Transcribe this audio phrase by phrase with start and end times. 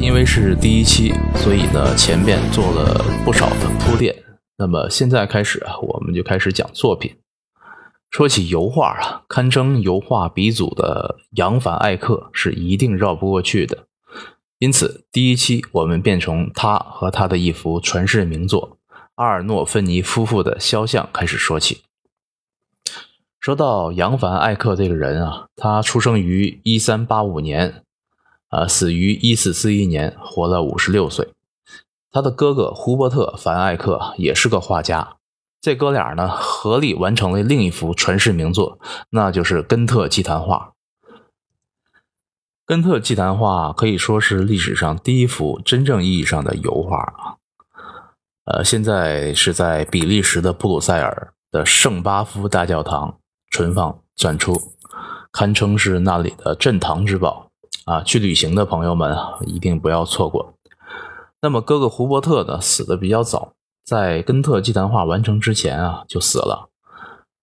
[0.00, 4.16] 因为是第一期，所以呢前面做了不少的铺垫。
[4.56, 7.14] 那么现在开始啊，我们就开始讲作品。
[8.10, 13.86] 说起油画啊，堪称油画鼻祖的扬凡艾克是一定绕不过去的。
[14.58, 18.78] 因此，第一期我们便从他和他的一幅传世名作
[19.16, 21.82] 阿尔诺芬尼夫妇的肖像开始说起。
[23.38, 27.84] 说到扬凡艾克这个人啊，他出生于一三八五年，
[28.50, 31.32] 啊，死于一四四一年，活了五十六岁。
[32.12, 35.16] 他的哥哥胡伯特凡艾克也是个画家，
[35.60, 40.72] 这哥俩呢合力完成了另一幅传世名作，那就是根特祭坛画。
[42.66, 47.36] 根特祭坛画可以说是历史上第一幅真正意义上的油画啊。
[48.46, 53.18] 呃，现在是在比利时的布鲁塞尔的圣巴夫大教堂
[53.52, 54.74] 存放展出，
[55.30, 57.49] 堪称是那里的镇堂之宝
[57.84, 58.02] 啊！
[58.02, 60.54] 去旅行的朋友们啊一定不要错过。
[61.42, 63.54] 那么哥哥胡伯特呢，死的比较早，
[63.84, 66.70] 在根特祭坛画完成之前啊就死了。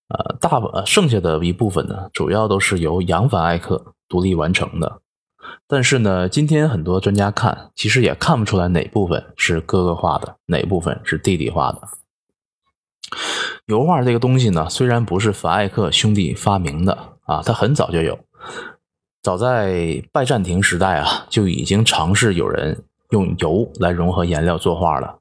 [0.09, 5.02] 呃，大剩下的一部分呢，主要都是由扬凡艾克独立完成的。
[5.67, 11.81] 但是呢，今天很多专家看，其实也看不出来哪部分是哥哥画的，哪部分是弟弟画的。
[13.66, 18.17] 油画这个东西呢，虽然不是凡艾克兄弟发明的啊，它很早就有，
[19.28, 25.20] 早在拜占庭时代啊，就已经尝试有人用油来融合颜料作画了。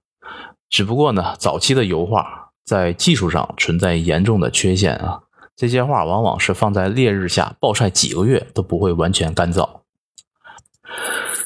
[0.70, 5.22] 只不过呢，早期的油画在技术上存在严重的缺陷啊，
[5.56, 9.68] 这些画往往是放在烈日下暴晒几个月都不会完全干燥。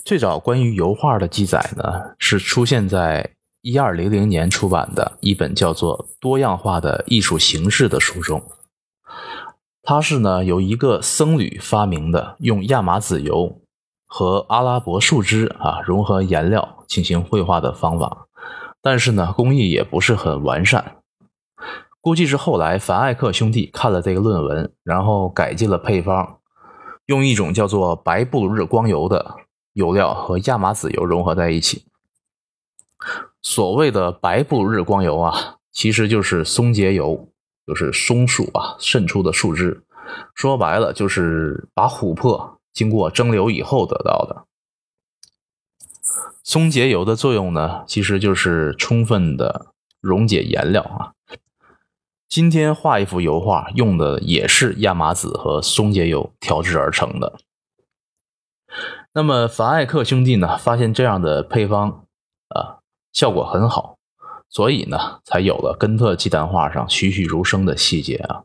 [0.05, 1.83] 最早关于油画的记载呢，
[2.19, 3.27] 是出现在
[3.63, 8.43] 一二零零年出版的一本叫做《多样化的艺术形式》的书中。
[9.91, 13.61] 它是呢由一个僧侣发明的，用亚麻籽油
[14.07, 18.29] 和阿拉伯树枝啊融合颜料进行绘画的方法，
[18.81, 20.99] 但是呢工艺也不是很完善。
[22.01, 26.39] 估计是后来凡艾克兄弟看了这个论文，然后改进了配方。
[27.07, 29.35] 用一种叫做白布日光油的
[29.73, 31.85] 油料和亚麻籽油融合在一起。
[33.43, 37.29] 所谓的白布日光油啊，其实就是松节油，
[37.71, 39.81] 就是松树啊渗出的树枝。
[40.35, 44.45] 说白了，就是把琥珀经过蒸馏以后得到的。
[46.43, 49.67] 松节油的作用呢，其实就是充分的
[50.01, 51.15] 溶解颜料啊。
[52.29, 57.39] 今天画一幅油画用的也是亚麻籽和松节油调制而成的。
[59.13, 62.05] 那么凡艾克兄弟呢，发现这样的配方
[62.49, 62.83] 啊
[63.13, 63.97] 效果很好，
[64.51, 68.45] 所以呢才有了根特祭坛画上栩栩如生的细节啊。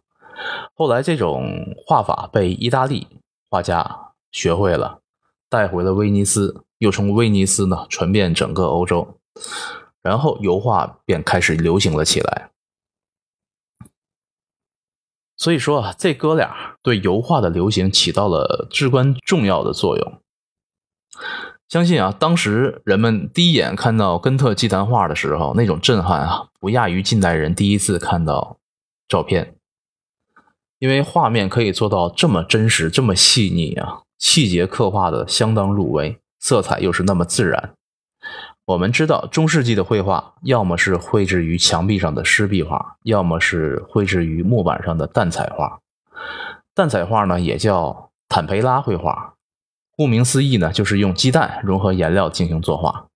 [0.75, 3.07] 后来这种画法被意大利
[3.49, 4.99] 画家学会了，
[5.49, 9.17] 带回了威尼斯，又从威尼斯呢传遍整个欧洲，
[10.01, 12.51] 然后油画便开始流行了起来。
[15.37, 20.21] 所以说啊，这哥俩对油画的流行起到了至关重要的作用。
[21.67, 28.57] 相信啊，当时人们第一眼看到根特祭坛画的时候，那种震撼啊，不亚于近代人第一次看到
[29.07, 29.55] 照片。
[30.77, 37.73] 因为画面可以做到这么真实、这么细腻啊，细节刻画的相当入微，色彩又是那么自然。
[38.65, 45.79] 我们知道，中世纪的绘画要么是绘制于墙壁上的湿壁画，要么是绘制于木板上的淡彩画。
[46.73, 49.34] 淡彩画呢，也叫坦培拉绘画，
[49.95, 53.07] 顾名思义呢，就是用鸡蛋融合颜料进行作画。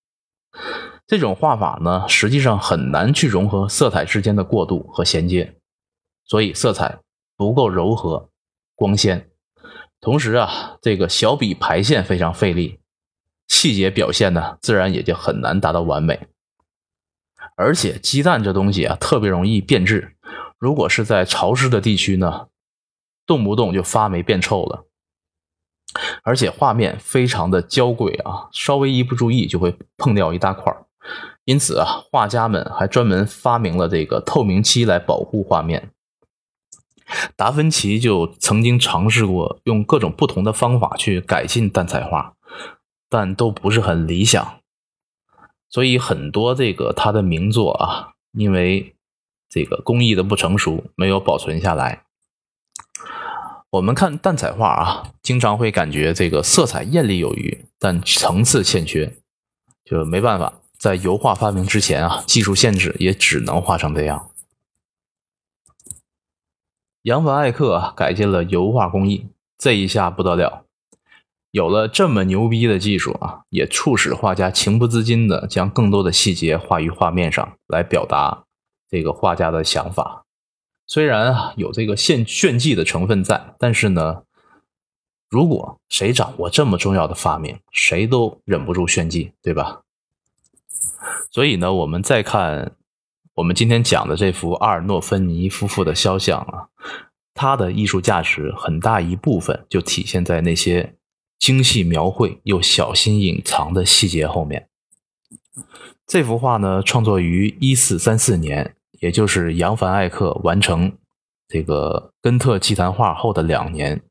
[1.05, 5.55] 这种画法呢，实际上很难去融合色彩之间的过渡和衔接，
[6.25, 6.99] 所以色彩
[7.35, 8.29] 不够柔和、
[8.75, 9.29] 光鲜。
[9.99, 12.79] 同时啊，这个小笔排线非常费力。
[13.47, 16.27] 细节表现呢，自然也就很难达到完美。
[17.55, 20.15] 而且鸡蛋这东西啊，特别容易变质。
[20.57, 22.47] 如果是在潮湿的地区呢，
[23.25, 24.85] 动不动就发霉变臭了。
[26.23, 30.85] 而且画面非常的娇贵啊，稍微一不注意就会碰掉一大块儿
[31.45, 35.91] 因此啊，画家们还专门发明了这个透明漆来保护画面。
[37.35, 42.33] 达芬奇就曾经尝试过用各种不同的方法去改进淡彩画。
[43.11, 44.59] 但都不是很理想，
[45.67, 48.95] 所以很多这个他的名作啊，因为
[49.49, 52.03] 这个工艺的不成熟，没有保存下来。
[53.71, 59.15] 我们看淡彩画啊，经常会感觉这个色彩艳丽有余，但层次欠缺，
[59.85, 60.61] 就没办法。
[60.79, 64.31] 在油画发明之前啊，技术限制也只能画成这样。
[67.03, 69.27] 扬凡艾克改进了油画工艺，
[69.57, 70.65] 这一下不得了。
[71.51, 78.45] 有了这么牛逼的技术啊，也促使画家情不自禁的将更多的细节画于画面上来表达
[78.89, 80.25] 这个画家的想法。
[80.89, 84.23] 虽然啊有这个炫炫技的成分在，但是呢，
[85.29, 89.83] 如果谁掌握这么重要的发明，谁都忍不住炫技，对吧？
[91.29, 92.71] 所以呢，我们再看
[93.35, 96.69] 我们今天讲的这幅阿尔诺芬尼夫妇的肖像啊，
[97.35, 100.95] 它的艺术价值很大一部分就体现在那些。
[101.39, 104.67] 精细描绘又小心隐藏的细节后面，
[106.05, 110.91] 这幅画呢，创作于一四三四年，也就是扬凡艾克完成
[111.47, 114.01] 这个根特祭坛画后的两年。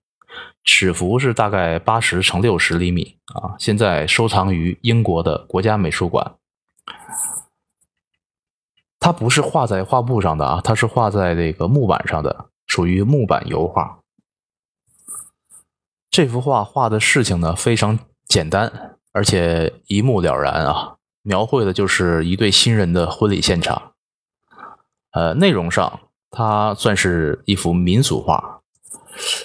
[0.64, 6.34] 尺幅是大概八十乘六十厘米啊，现在收藏于英国的国家美术馆。
[9.00, 14.00] 它不是画在画布上的啊，它是画在这个木板上的，属于木板油画。
[16.10, 20.96] 这幅画画的事情呢非常简单，而且一目了然啊！
[21.22, 23.87] 描绘的就是一对新人的婚礼现场。
[25.12, 26.00] 呃，内容上
[26.30, 28.60] 它算是一幅民俗画，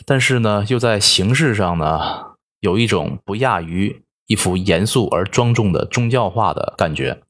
[0.05, 7.21] 但是呢，又在形式上呢有一种不亚于一幅严肃而庄重的宗教画的感觉。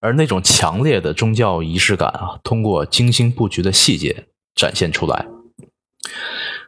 [0.00, 5.26] 而那种强烈的宗教仪式感啊，通过精心布局的细节展现出来。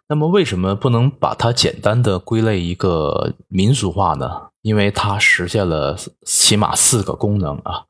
[0.07, 4.51] 那么为什么不能把它简单的归类一个民俗画呢？
[4.63, 7.87] 因为它实现了起码四个功能啊。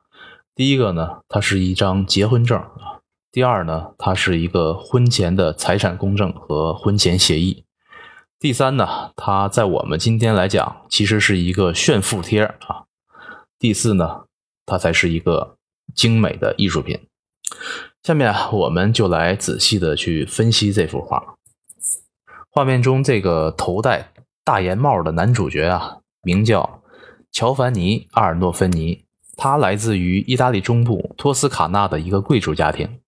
[0.55, 2.94] 第一个呢，它是一张结婚证啊；
[3.35, 7.65] 第二呢，它是一个婚前的财产公证和婚前协议；
[8.39, 12.85] 第三呢，它在我们今天来讲，其实是一个炫富贴啊；
[13.59, 14.21] 第四呢，
[14.65, 15.57] 它才是一个
[15.93, 16.97] 精美的艺术品。
[18.03, 21.35] 下面我们就来仔细的去分析这幅画。
[22.49, 24.13] 画面中这个头戴
[24.45, 26.81] 大檐帽的男主角啊，名叫
[27.33, 29.03] 乔凡尼·阿尔诺芬尼，
[29.35, 33.01] 他来自于意大利中部托斯卡纳的一个贵族家庭，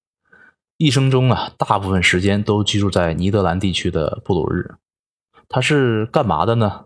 [0.77, 4.75] 一生中啊，大部分时间都居住在尼德兰地区的布鲁日。
[5.49, 6.85] 他是干嘛的呢？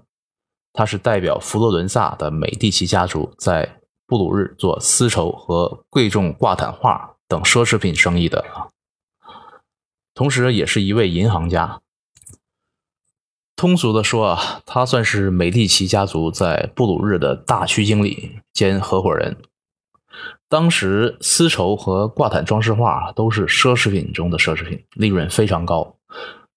[0.72, 8.46] 他是代表佛罗伦萨的美第奇家族在布鲁日做丝绸和贵重挂毯画等奢侈品生意的，
[10.14, 11.82] 同时也是一位银行家。
[13.58, 19.36] 通俗的说啊，他算是美第奇家族在布鲁日的大区经理兼合伙人。
[20.52, 25.96] 当时丝绸和挂毯装饰画都是奢侈品中的奢侈品，利润非常高，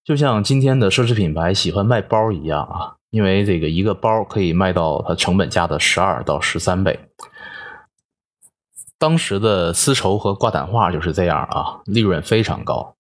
[0.02, 6.98] 就像今天的奢侈品牌喜欢卖包一样啊，因为这个一个包可以卖到它成本价的十二到十三倍。
[8.98, 12.96] 当时的丝绸和挂毯画就是这样啊，利润非常高。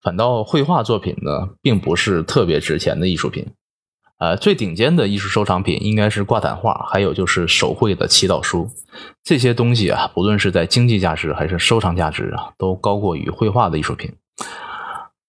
[0.00, 3.46] 反倒绘画作品呢，并不是特别值钱的艺术品，
[4.22, 8.70] 呃，最顶尖的艺术收藏品应该是挂毯画，还有就是手绘的祈祷书，
[9.24, 14.12] 这些东西啊，不论是在经济价值还是收藏价值啊，都高过于绘画的艺术品。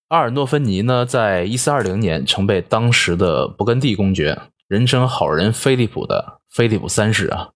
[0.10, 7.50] 阿尔诺芬尼呢，在一四二零年曾被当时的勃艮第公爵，人称好人菲利普的菲利普三世啊，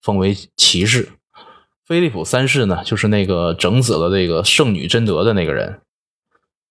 [0.00, 1.10] 封为骑士。
[1.84, 5.82] 菲利普三世呢，就是那个整死了这个圣女贞德的那个人。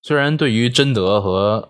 [0.01, 1.69] 虽然对于贞德和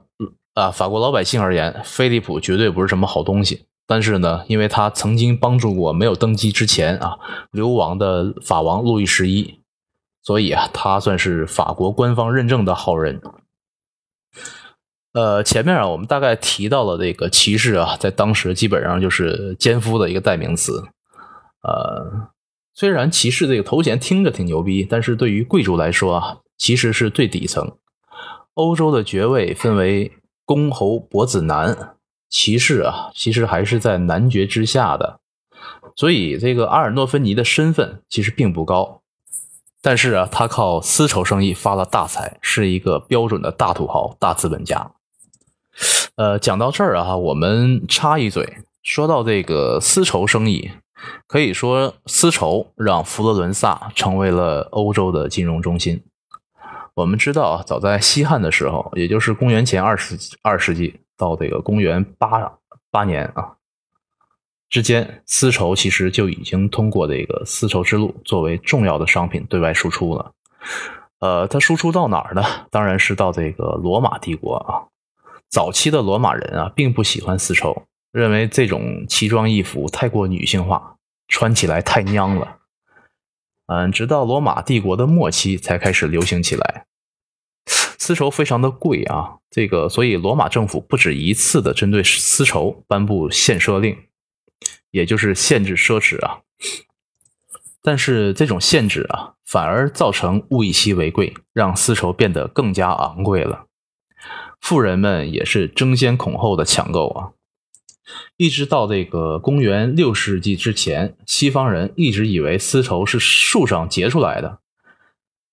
[0.57, 7.19] 啊法国老百姓而言，菲利普绝对不是什么好东西，但是呢，因为他曾经帮助过没有登基之前啊
[7.51, 9.59] 流亡的法王路易十一，
[10.23, 13.21] 所以啊，他算是法国官方认证的好人。
[15.13, 20.85] 呃，前面啊，我们大概提到了这个骑士啊，在当时基本上就是奸夫的一个代名词。
[21.61, 22.29] 呃，
[22.73, 27.77] 虽然骑士这个头衔听着挺牛逼，但是对于贵族来说啊，其实是最底层。
[28.55, 30.11] 欧洲的爵位分为
[30.47, 31.97] 公侯伯子男，
[32.29, 35.19] 骑士啊，其实还是在男爵之下的，
[35.93, 39.01] 所以这个阿尔诺芬尼的身份其实并不高，
[39.81, 44.93] 但是啊，他靠丝绸生意发了大财，是一个标准的大土豪、大资本家。
[46.15, 50.71] 呃，讲到这儿啊，我们插一嘴，说到这个丝绸生意，
[51.27, 56.01] 可以说丝绸让佛罗伦萨成为了欧洲的金融中心。
[56.97, 62.51] 我们知道啊，早在西汉的时候，也就是公元前二世二世纪到这个公元八
[62.89, 63.53] 八年啊
[64.67, 70.31] 之间，丝绸其实就已经通过这个丝绸之路作为重要的商品对外输出了。
[71.19, 72.43] 呃，它输出到哪儿呢？
[72.71, 74.89] 当然是到这个罗马帝国啊。
[75.49, 80.95] 早期的罗马人啊，并不喜欢丝绸，认为这种奇装异服太过女性化，
[81.27, 82.57] 穿起来太娘了。
[83.67, 86.85] 嗯，直到罗马帝国的末期才开始流行起来。
[87.99, 93.97] 丝绸非常的贵啊，这个所以罗马政府不止一次的针对丝绸颁布限奢令，
[94.91, 96.39] 也就是限制奢侈啊。
[97.81, 103.65] 但是这种限制啊，反而造成物以稀为贵，让丝绸变得更加昂贵了。
[104.61, 107.31] 富人们也是争先恐后的抢购啊。
[108.37, 114.59] 一直到这个公元六世纪之前，西方人一直以为丝绸是树上结出来的。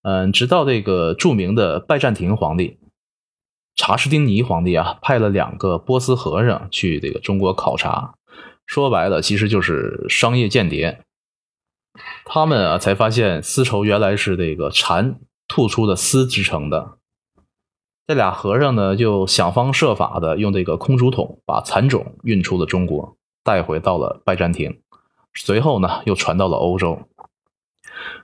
[0.02, 2.78] 嗯，直到这个著名的拜占庭皇帝
[3.74, 8.14] 查士丁尼皇帝啊，派了两个波斯和尚去这个中国考察，
[8.66, 11.00] 说白了，其实就是商业间谍。
[12.24, 15.18] 他们啊，才发现丝绸原来是这个蚕
[15.48, 16.98] 吐出的丝制成的。
[18.06, 24.78] 这俩和尚呢，就想方设法的用这个空竹筒把蚕种运出了中国，带回到了拜占庭，
[25.34, 26.98] 随后呢，又传到了欧洲。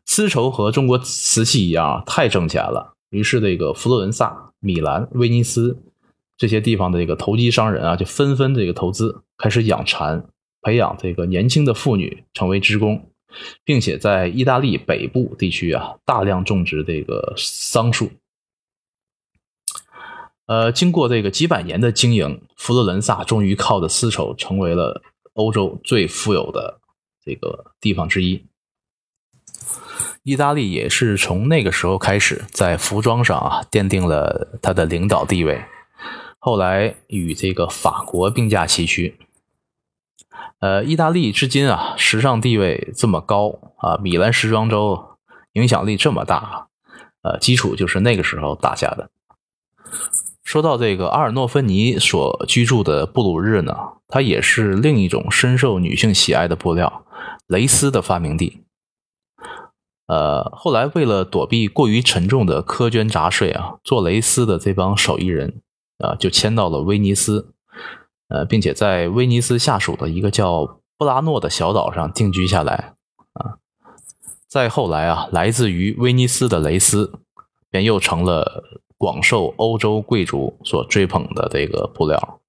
[0.04, 2.94] 丝绸和中国瓷器一样，太挣钱了。
[3.08, 5.82] 于是，这个佛罗伦萨、米兰、威尼斯
[6.36, 10.26] 这些地方的这个投机商人啊，就纷纷这个投资，开始养蚕，
[10.60, 13.08] 培养这个年轻的妇女成为织工，
[13.64, 18.10] 并且在意大利北部地区啊，大量种植这个桑树。
[20.50, 25.00] 呃，经过这个几百年的经营，佛罗伦萨终于靠着丝绸成为了
[25.34, 26.80] 欧洲最富有的
[27.24, 28.44] 这个地方之一。
[30.24, 35.64] 意大利也是从那个时候开始，在服装上啊奠定了它的领导地位，
[36.40, 39.20] 后来与这个法国并驾齐驱。
[40.58, 45.16] 呃，意大利至今啊时尚地位这么高啊，米兰时装周
[45.52, 46.66] 影响力这么大，
[47.22, 49.10] 呃，基础就是那个时候打下的。
[50.50, 53.72] 说到这个阿尔诺芬尼所居住的布鲁日呢，
[54.08, 57.04] 它也是另一种深受女性喜爱的布料——
[57.46, 58.64] 蕾丝的发明地。
[60.08, 65.62] 呃，后来为了躲避过于沉重的苛捐杂税啊，做蕾丝的这帮手艺人
[65.98, 67.52] 啊，就迁到了威尼斯，
[68.26, 72.94] 呃，并且在威尼斯下属的一个叫布拉诺的小岛上定居下来
[73.34, 73.62] 啊。
[74.48, 77.20] 再后来啊，来自于威尼斯的蕾丝
[77.70, 78.64] 便又成了。
[79.00, 82.40] 广受欧洲贵族所追捧的这个布料，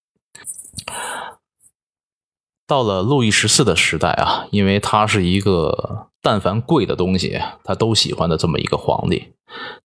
[2.67, 9.31] 到了路易十四的时代啊，因为他是一个但凡贵的东西他都喜欢的这么一个皇帝，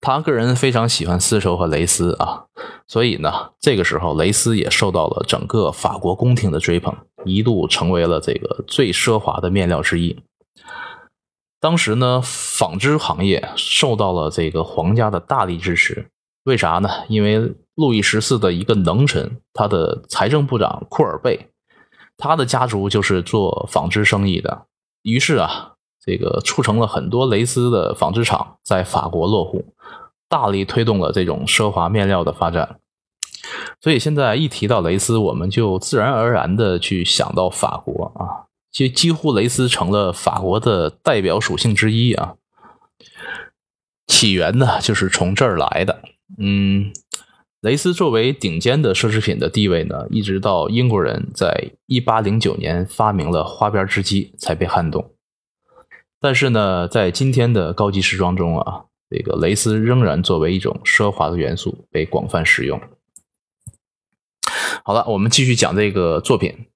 [0.00, 2.46] 他个人非常喜欢丝绸和蕾丝啊，
[2.88, 6.92] 所以呢，这个时候蕾丝也受到了整个法国宫廷的追捧，
[7.24, 10.18] 一度成为了这个最奢华的面料之一。
[11.60, 16.08] 当时呢，纺织行业受到了这个皇家的大力支持。
[16.46, 16.88] 为啥呢？
[17.08, 21.50] 因为路易十四的一个能臣，他的财政部长库尔贝，
[22.16, 24.66] 他的家族就是做纺织生意的。
[25.02, 29.74] 于是啊，这个促成了很多蕾丝的纺织厂在法国落户，
[30.28, 32.78] 大力推动了这种奢华面料的发展。
[33.80, 42.34] 所以现在一提到蕾丝，我们就自然而然的去想到法国啊，就几乎蕾丝成了法国的代表属性之一啊。
[44.06, 46.02] 起源呢，就是从这儿来的。
[46.38, 46.92] 嗯，
[47.60, 55.12] 蕾丝作为顶尖的奢侈品的地位呢，一直到英国人在一八零九年发明了花边织机才被撼动。
[56.20, 62.80] 但是呢，在今天的高级时装中啊，这个蕾丝仍然作为一种奢华的元素被广泛使用。
[64.84, 66.66] 好了，我们继续讲这个作品。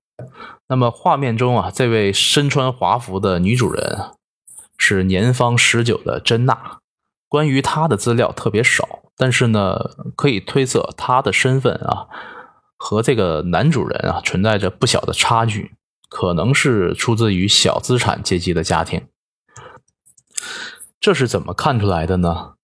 [0.68, 4.10] 那么画面中啊，这位身穿华服的女主人
[4.78, 6.78] 是年方十九的珍娜。
[7.28, 8.99] 关于她的资料特别少。
[9.20, 9.78] 但是呢，
[10.16, 12.08] 可以推测他的身份啊，
[12.78, 15.72] 和这个男主人啊存在着不小的差距，
[16.08, 19.08] 可能是出自于小资产阶级的家庭。
[20.98, 22.54] 这是怎么看出来的呢？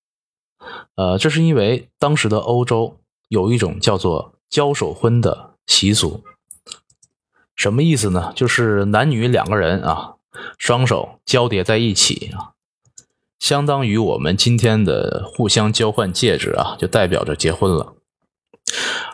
[0.94, 6.24] 呃，这是因为当时的欧洲有一种叫做交手婚的习俗，
[7.54, 8.32] 什么意思呢？
[8.34, 10.14] 就是男女两个人啊，
[10.56, 12.55] 双手交叠在一起啊。
[13.38, 17.94] 相当于我们今天的互相交换戒指啊，就代表着结婚了。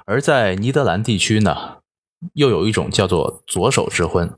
[0.06, 1.78] 而在尼德兰地区呢，
[2.34, 4.32] 又有一种叫做左手之婚。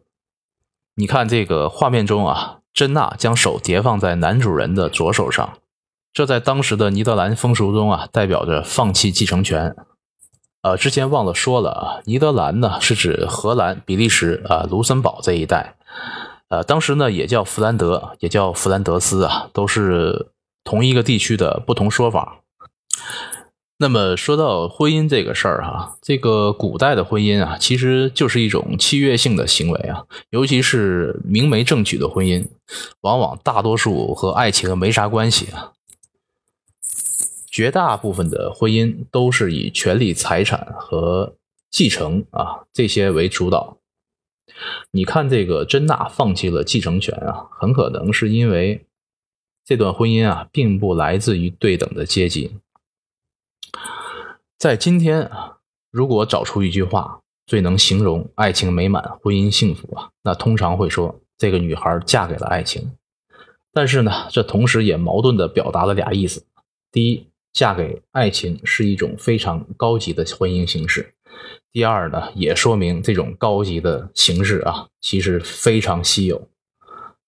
[0.97, 5.59] 你看这个画面中啊，珍娜将手叠放在男主人的左手上，
[6.13, 9.75] 这在当时的尼德兰风俗中啊，代表着放弃继承权。
[10.63, 15.77] 呃，之前忘了说了啊，尼德兰呢是指荷兰、比利时啊、卢森堡这一带。
[16.55, 20.29] 呃，当时呢也叫弗兰德，也叫弗兰德斯啊，都是
[20.63, 22.43] 同一个地区的不同说法。
[23.79, 32.47] 那么说到婚姻这个事儿哈，这个古代的婚姻啊，其实就是一种契约性的行为啊，尤其是明媒正娶的婚姻，
[33.01, 35.73] 往往大多数和爱情没啥关系啊。
[37.51, 41.35] 绝大部分的婚姻都是以权利、财产和
[41.73, 43.77] 继承啊这些为主导。
[44.93, 48.87] 你看，这个珍娜放弃了继承权啊，很可能是因为
[49.65, 52.53] 这段婚姻啊，并不来自于对等的阶级。
[54.59, 55.59] 在今天啊，
[55.91, 62.93] 如果找出一句话最能形容爱情美满、婚姻幸福啊，那通常会说这个女孩嫁给了爱情。
[63.73, 66.47] 但是呢，这同时也矛盾的表达了俩意思：
[66.93, 71.03] 第一，嫁给爱情是一种非常高级的婚姻形式；
[71.75, 76.49] 第二呢，也说明这种高级的形式啊，其实非常稀有。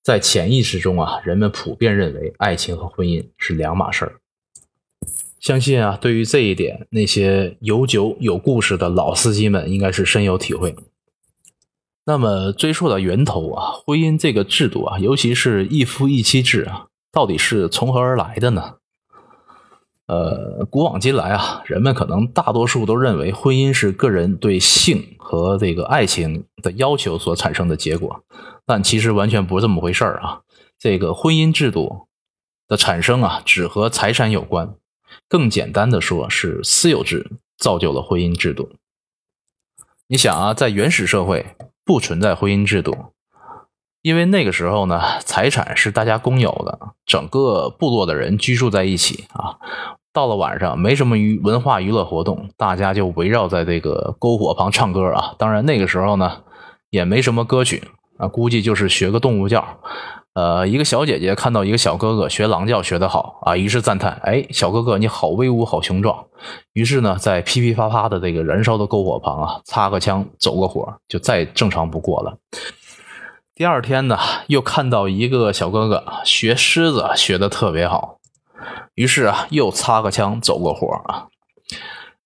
[0.05, 4.21] 在潜意识中啊，人们普遍认为爱情和婚姻是两码事儿。
[5.41, 10.77] 相信啊，对于这一点，那些有酒有故事的老司机们应该是深有体会。
[12.05, 18.77] 那么追溯到源头啊，婚姻这个制度啊，尤其是一夫一妻制啊，到底是从何而来的呢？
[20.07, 28.25] 呃，古往今来啊，人们可能大多数都认为婚姻是个人对性和这个爱情的要求所产生的结果，
[28.65, 30.43] 但其实完全不是这么回事儿啊。
[30.79, 32.07] 这个婚姻制度
[32.69, 34.75] 的产生啊，只和财产有关，
[35.29, 38.71] 更简单的说，是私有制造就了婚姻制度。
[40.09, 41.57] 你想啊，在原始社会。
[41.89, 42.97] 不存在婚姻制度，
[44.07, 49.59] 因为那个时候呢，财产是大家公有的，整个部落的人居住在一起啊。
[50.13, 55.35] 到了晚上，没什么娱文化娱乐活动，大家就围绕在这个篝火旁唱歌啊。
[55.41, 56.43] 当然那个时候呢，
[56.91, 57.83] 也没什么歌曲
[58.17, 59.67] 啊，估计就是学个动物叫。
[60.35, 66.27] 呃，一个小姐姐看到一个小哥哥学狼叫学得好啊，于是赞叹：“哎，小哥哥你好威武，好雄壮。”
[66.75, 72.39] 于是呢，在噼噼啪啪的这个燃烧的篝火旁啊，擦个枪，走个火，就再正常不过了。
[73.57, 78.19] 第二天呢，又看到一个小哥哥学狮子学的特别好，
[78.95, 81.29] 于是啊，又擦个枪，走个火啊。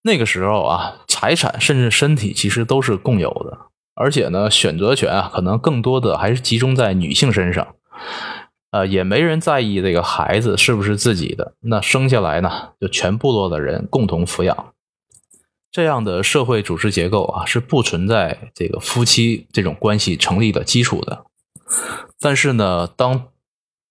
[0.02, 3.56] 那个时候啊，财产甚至身体其实都是共有的，
[3.94, 7.76] 而且呢，选择权啊，可能更多的还是集中在女性身上。
[8.72, 14.72] 呃，也没人在意这个孩子是不是自己的，那生下来呢，就全部落的人共同抚养。
[15.70, 21.24] 这样的社会组织结构啊，是不存在这个夫妻这种关系成立的基础的。
[22.20, 23.28] 但是呢，当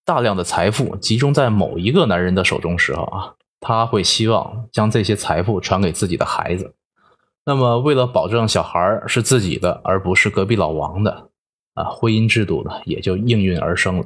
[0.04, 6.74] 大量的财富集中在某一个男人的手中时候啊，他会希望将这些财富传给自己的孩子。
[7.46, 11.30] 那么，为了保证小孩是自己的，而不是隔壁老王的。
[11.74, 14.04] 啊，婚姻制度呢也就应运而生了。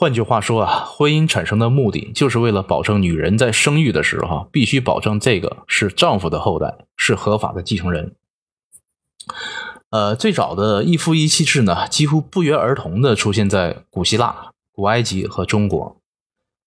[0.00, 8.14] 换句话说啊，婚姻产生的目的就是为了保证女人在生育的时候必须保证这个是丈夫的后代，是合法的继承人。
[9.90, 16.00] 呃，最早的一夫一妻制呢，几乎不约而同的出现在古希腊、古埃及和中国。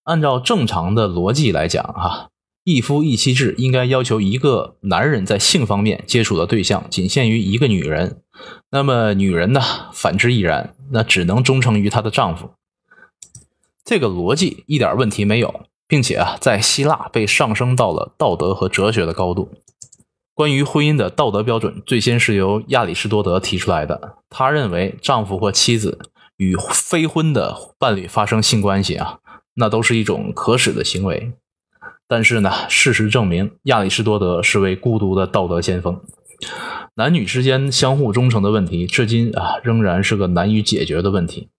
[0.04, 2.30] 按照正常的逻辑来讲，哈。
[2.64, 8.22] 一夫一妻制应该要求一个男人在性方面接触的对象仅限于一个女人，
[8.70, 9.60] 那么女人呢？
[9.92, 12.52] 反之亦然，那只能忠诚于她的丈夫。
[13.86, 19.52] 这个逻辑一点问题没有，并且啊，在希腊被上升到了道德和哲学的高度。
[20.34, 24.18] 关于婚姻的道德标准，最先是由亚里士多德提出来的。
[24.30, 26.00] 他认为，丈夫或妻子
[26.38, 29.20] 与非婚的伴侣发生性关系啊，
[29.56, 31.34] 那都是一种可耻的行为。
[32.08, 36.02] 但是呢，事实证明，亚里士多德是位孤独的道德先锋。
[36.96, 41.50] 男女之间相互忠诚的问题，至今啊仍然是个难以解决的问题。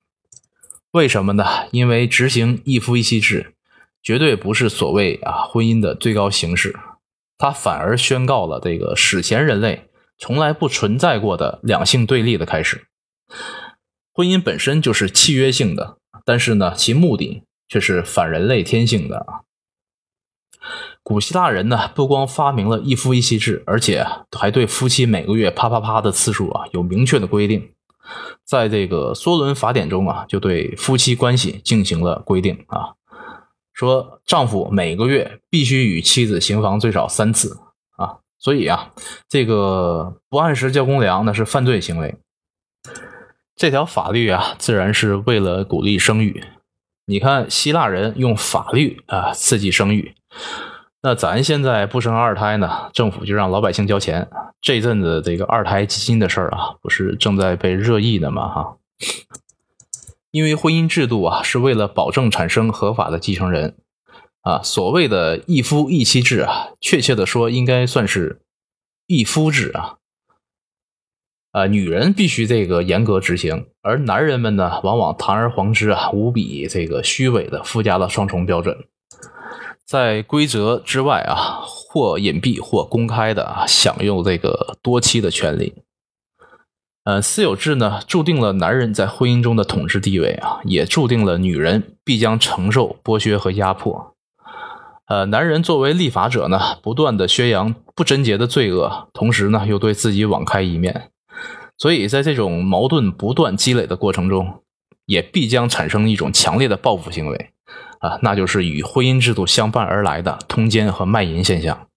[0.94, 1.44] 为什么呢？
[1.72, 3.54] 因为执行一夫一妻制，
[4.00, 6.78] 绝对不是所谓啊婚姻的最高形式，
[7.37, 12.87] 它反而宣告了这个史前人类从来不存在过的两性对立的开始。
[14.12, 19.42] 婚姻本身就是契约性的，但是呢，其目的却是反人类天性的啊。
[21.02, 27.72] 古希腊人呢，不光发明了一夫一妻制，而且还对夫妻每个月啪啪啪的次数啊有明确的规定。
[28.45, 32.95] 在这个梭伦法典中啊，就对夫妻关系进行了规定啊，
[33.73, 37.59] 说丈夫每个月必须与妻子行房最少三次
[37.97, 38.19] 啊。
[38.38, 38.93] 所以啊，
[39.29, 42.17] 这个不按时交公粮那是犯罪行为。
[43.57, 46.45] 这条法律啊，自然是为了鼓励生育。
[47.07, 50.14] 你看，希腊人用法律啊刺激生育，
[51.07, 54.27] 那咱现在不生二胎呢，政府就让老百姓交钱。
[54.62, 58.49] 这阵子这个二胎基金的事儿啊，不是正在被热议的吗？
[58.49, 58.77] 哈，
[60.31, 63.77] 因为婚姻制度啊是为了保证产生合法的继承人
[64.40, 68.40] 啊，所谓的一夫一妻制啊，确切的说应该算是
[69.07, 69.97] 一夫制啊。
[71.53, 78.87] 啊，女人必须这个严格执行，而男人们呢，往往堂而皇之啊，无比这个虚伪的附加了双重标准。
[79.87, 85.75] 在规则之外啊，或隐蔽或公开的啊，享用这个多妻的权利。
[87.05, 94.14] 呃，私有制呢，注定了男人在婚姻中的统治地位啊，也注定了女人必将承受剥削和压迫。
[95.07, 101.11] 呃，男人作为立法者呢，不断的宣扬不贞洁的罪恶，同时呢，又对自己网开一面，
[101.77, 104.62] 所以在这种矛盾不断积累的过程中，
[105.05, 107.51] 也必将产生一种强烈的报复行为
[108.05, 111.88] 啊，那就是与婚姻制度相伴而来的通奸和卖淫现象。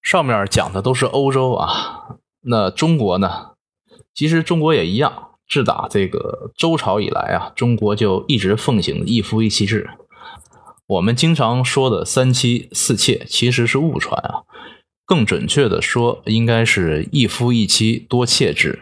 [0.00, 3.50] 上面讲的都是欧洲啊，那中国呢？
[4.14, 9.90] 其实中国也一样，自打这个周朝以来啊，中国就一直奉行一夫一妻制。
[10.86, 14.44] 我们经常说的三妻四妾，其实是误传啊。
[15.04, 18.80] 更准确的说，应该是一夫一妻多妾制。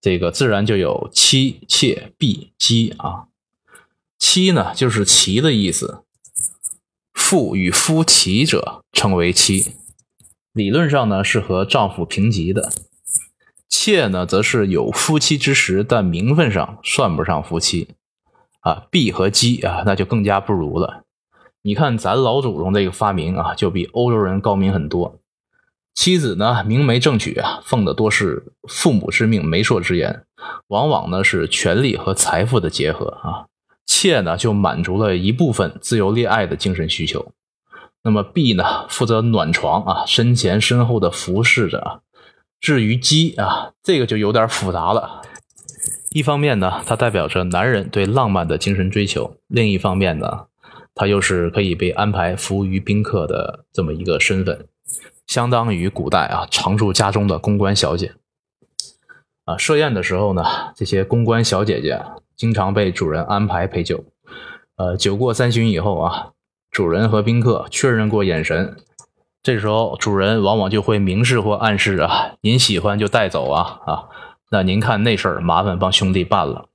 [0.00, 3.27] 这个自然就有妻妾婢姬啊。
[4.18, 6.02] 妻呢，就是齐的意思，
[7.14, 9.74] 妇与夫齐者称为妻，
[10.52, 12.72] 理论上呢是和丈夫平级的。
[13.68, 17.88] 妾呢，则是有夫妻之实，但名分上算不上夫妻，
[18.60, 21.04] 啊，婢和姬啊，那就更加不如了。
[21.62, 25.18] 你看咱老祖宗这个发明啊，就比欧洲人高明很多。
[25.94, 30.24] 妻子呢，明媒正娶啊，奉的多是父母之命、媒妁之言，
[30.68, 33.46] 往往呢是权力和财富的结合啊。
[33.88, 37.32] 妾呢，就满足了一部分自由恋爱的精神需求。
[38.04, 42.02] 那么婢呢，负责暖床啊，身前身后的服侍着。
[42.60, 45.22] 至于鸡啊，这个就有点复杂了。
[46.10, 50.46] 一方面呢，它代表着男人对浪漫的精神追求；另一方面呢，
[50.94, 54.66] 它又是可以被安排服务于宾客的这么一个身份，
[55.26, 58.12] 相当于古代啊常驻家中的公关小姐。
[59.44, 60.44] 啊，设宴的时候呢，
[60.76, 62.00] 这些公关小姐姐
[62.38, 64.04] 经常被主人安排陪酒。
[64.76, 66.30] 呃，酒过三巡以后啊，
[66.70, 68.76] 主人和宾客确认过眼神。
[69.42, 74.04] 这时候，主人往往就会明示或暗示啊，您喜欢就带走啊啊，
[74.50, 76.66] 那您看那事儿麻烦帮兄弟办了。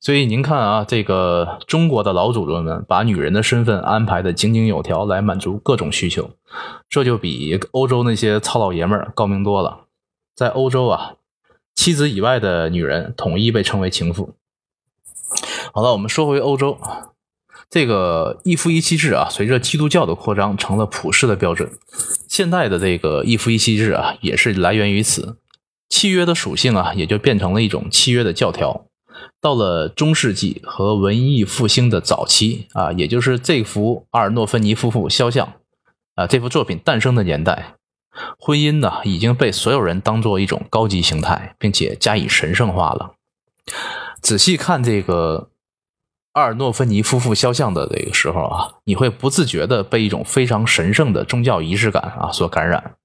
[0.00, 6.30] 所以您看啊，这个中国的老祖宗们把女人的身份安排的井井有条，来满足各种需求，
[6.88, 9.82] 这就比欧洲那些糙老爷们儿高明多了。
[10.34, 11.14] 在欧洲啊，
[11.74, 14.34] 妻子以外的女人统一被称为情妇。
[15.76, 16.78] 好了，我们说回欧洲。
[17.68, 21.70] 这个一夫一妻制啊，随着基督教的扩张，成了普世的标准。
[22.26, 25.36] 现代的这个一夫一妻制啊，也是来源于此。
[25.90, 28.86] 契约的属性啊，也就变成了一种契约的教条。
[29.38, 35.52] 到了中世纪和文艺复兴的早期啊，也就是这幅阿尔诺芬尼夫妇肖像
[36.14, 37.74] 啊这幅作品诞生的年代，
[38.38, 43.12] 婚姻呢已经被所有人当做一种高级形态，并且加以神圣化了。
[44.22, 45.50] 仔细看这个。
[46.36, 52.96] 阿尔诺芬尼夫妇肖像的这个时候啊，你会不自觉的被一种非常神圣的宗教仪式感啊所感染。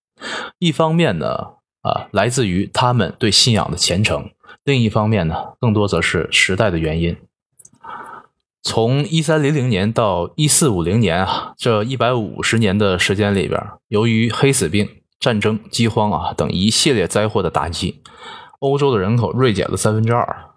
[0.59, 4.23] 一方面呢，啊，来自于他们对信仰的虔诚；
[4.65, 7.15] 另一方面呢，更多则是时代的原因。
[8.61, 14.89] 从一三零零年到一四五零年啊，这一百五十年的时间里边，由于黑死病、
[15.21, 18.03] 战争、饥荒啊等一系列灾祸的打击，
[18.59, 20.50] 欧洲的人口锐减了三分之二。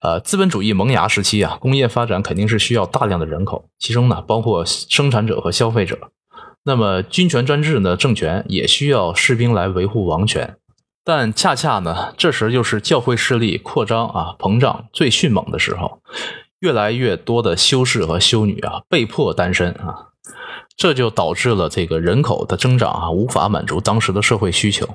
[0.00, 5.98] 呃，资本主义萌芽时期啊，工业发展肯定是需要大量的人口，其中呢包括生产者和消费者。
[6.64, 10.56] 那么军权专制呢，政权也需要士兵来维护王权。
[11.04, 16.02] 但恰恰呢，这时又是教会势力扩张啊、膨胀最迅猛的时候，
[16.60, 20.08] 越来越多的修士和修女啊被迫单身啊，
[20.76, 24.86] 这就导致了这个人口的增长啊无法满足当时的社会需求。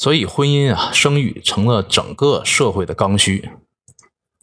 [0.00, 3.50] 所以，婚姻啊，生育成了整个社会的刚需。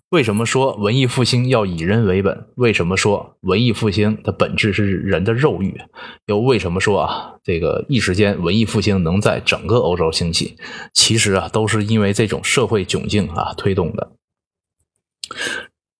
[0.10, 2.48] 为什么说文艺复兴要以人为本？
[2.58, 5.82] 为什么说文艺复兴的本质是人的肉欲？
[6.28, 10.58] 又为什么说啊，这个一时间文艺复兴能在整个欧洲兴起？
[10.94, 14.12] 其实啊，都是因为这种社会窘境啊推动的。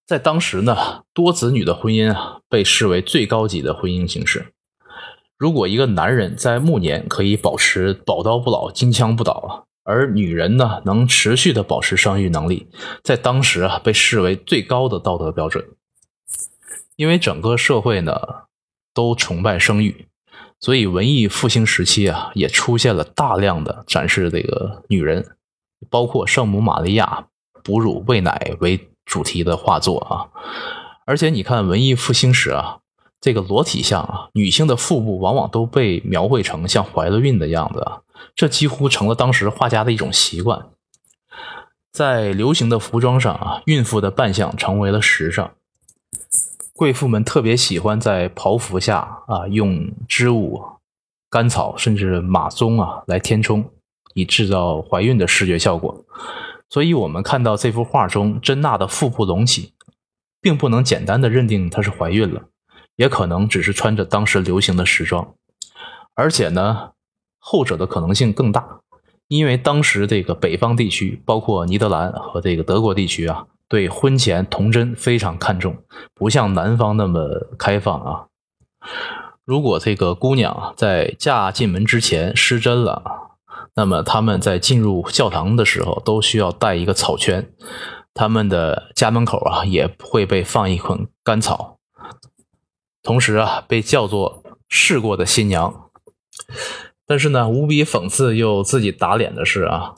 [0.06, 4.54] 在当时呢，多子女的婚姻啊，被视为最高级的婚姻形式。
[5.38, 9.50] 如果一个男人在暮年可以保持宝刀不老、金枪不倒啊，
[9.84, 12.68] 而女人呢能持续的保持生育能力，
[13.04, 15.64] 在当时啊被视为最高的道德标准。
[16.96, 18.20] 因为整个社会呢
[18.96, 20.08] 都崇拜生育，
[20.60, 25.38] 所以文艺复兴时期啊也出现了大量的展示这个女人，
[25.92, 27.28] 包括圣母玛利亚
[27.64, 30.34] 哺乳喂奶为主题的画作啊。
[31.06, 32.80] 而且你看文艺复兴时啊。
[33.28, 37.86] 这个裸体像啊，女性的腹部往往都被描绘成像怀了孕的样子，
[38.34, 40.70] 这几乎成了当时画家的一种习惯。
[41.92, 45.52] 在流行的服装上啊，孕妇的扮相成为了时尚。
[46.74, 50.64] 贵妇们特别喜欢在袍服下啊用织物、
[51.30, 53.66] 甘草甚至马鬃啊来填充，
[54.14, 56.06] 以制造怀孕的视觉效果。
[56.70, 59.74] 所以，我们看到这幅画中珍娜的腹部隆起，
[60.40, 62.44] 并不能简单的认定她是怀孕了，
[62.98, 65.34] 也可能只是穿着当时流行的时装。
[66.14, 66.92] 而且呢，
[67.40, 68.82] 后者的可能性更大，
[69.30, 75.78] 因为当时这个北方地区，包括尼德兰和这个德国地区啊，对婚前童贞非常看重，
[76.14, 78.26] 不像南方那么开放啊。
[79.46, 83.04] 如果这个姑娘在嫁进门之前失贞了，
[83.76, 87.54] 那么他们在进入教堂的时候都需要带一个草圈，
[88.14, 91.77] 他们的家门口啊也会被放一捆干草，
[93.08, 95.90] 同时啊被叫做试过的新娘。
[97.08, 99.96] 但是呢，无比讽刺又自己打脸的是啊，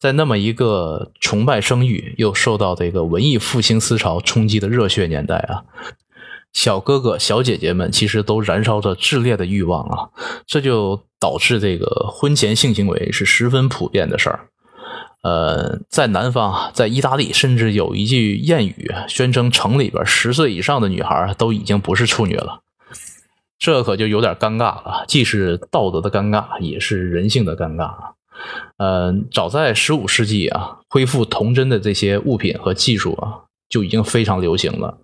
[0.00, 5.64] 在那么一个崇拜生育又受到这个文艺复兴思潮冲击的热血年代啊，
[6.54, 10.08] 小哥哥小姐姐们其实都燃烧着炽烈的欲望啊，
[10.46, 14.48] 这就导致这个婚前性行为是十分普遍的事儿。
[15.22, 22.60] 呃，在南方，在意大利，甚至有一句谚语宣称，城里边十岁以上的女孩都已经不是处女了。
[23.58, 28.12] 这可就有点尴尬了，既是道德的尴尬，也是人性的尴尬啊。
[28.76, 34.98] 嗯，早在十五世纪啊，恢复童真的这些物品和技术啊，就已经非常流行了。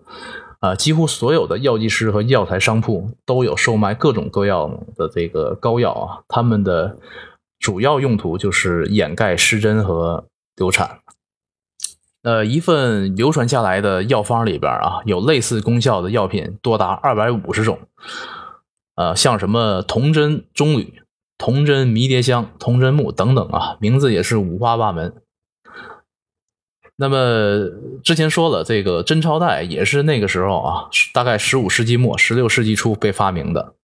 [0.59, 6.95] 啊，几乎所有的药剂师和药材商铺都有售卖各种各样的这个膏药啊，他们的
[7.63, 10.99] 主要用途就是掩盖失真和流产。
[12.21, 17.79] 呃，一份流传下来的药方里边啊，有类似功效的药品多达二百五十种。
[18.95, 20.91] 呃，像什么童真棕榈、
[21.37, 25.13] 童真迷迭香、童真木等等啊，名字也是五花八门。
[26.97, 27.69] 那么
[28.03, 33.75] 之前说了，这个贞操带也是那个时候啊，大概十五世纪末、十六世纪初被发明的。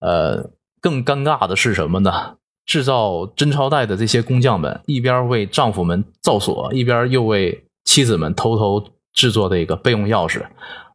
[0.00, 0.50] 呃，
[0.80, 2.38] 更尴尬的是什么呢？
[2.66, 10.46] 制造贞操带的这些工匠们，一边为丈夫们造锁，一边又为妻子们偷偷制作这个备用钥匙，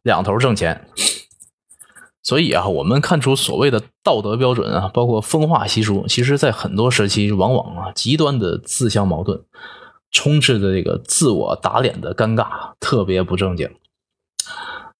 [0.02, 0.86] 两头挣钱。
[2.22, 9.42] 所以啊，我们看出所谓的道德标准啊，包括风化习俗，其实在很多时期往往啊极端的自相矛盾，
[10.10, 13.70] 充斥着这个自我打脸的尴尬，特别不正经。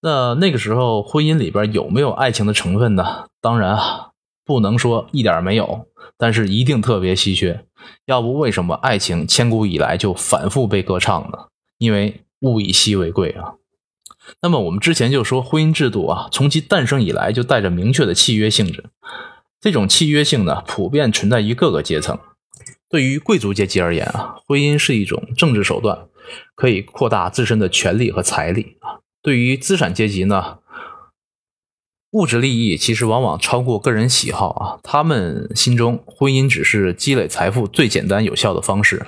[0.01, 3.27] 那那个时候婚姻里边有没有爱情的成分呢？
[3.43, 4.10] 当然啊，
[4.51, 5.87] 不能说一点没有，
[6.19, 7.65] 但是一定特别稀缺。
[8.07, 11.39] 要不为什么爱情千古以来就反复被歌唱呢？
[11.79, 13.55] 因为物以稀为贵啊。
[14.43, 18.87] 那么我们之前就说，婚姻制度啊，从其诞生以来就带着明确的契约性质。
[19.61, 22.19] 这种契约性呢，普遍存在于各个阶层。
[22.89, 26.09] 对于贵族阶级而言啊，婚姻是一种政治手段，
[26.57, 28.99] 可以扩大自身的权利和财力啊。
[29.23, 30.59] 对于资产阶级呢，
[32.13, 34.79] 物质利益其实往往超过个人喜好啊。
[34.83, 39.07] 他们心中，婚姻只是积累财富最简单有效的方式。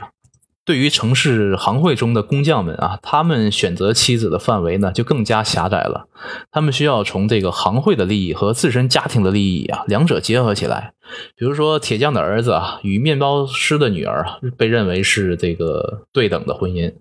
[0.64, 6.06] 对于城市行会中的工匠们啊，他们选择妻子的范围呢就更加狭窄了。
[6.52, 10.94] 他们需要从这个行会的利益和自身家庭的利益啊两者结合起来。
[11.36, 16.94] 比如说，铁匠的儿子啊与面包师的女儿啊被认为是这个对等的婚姻。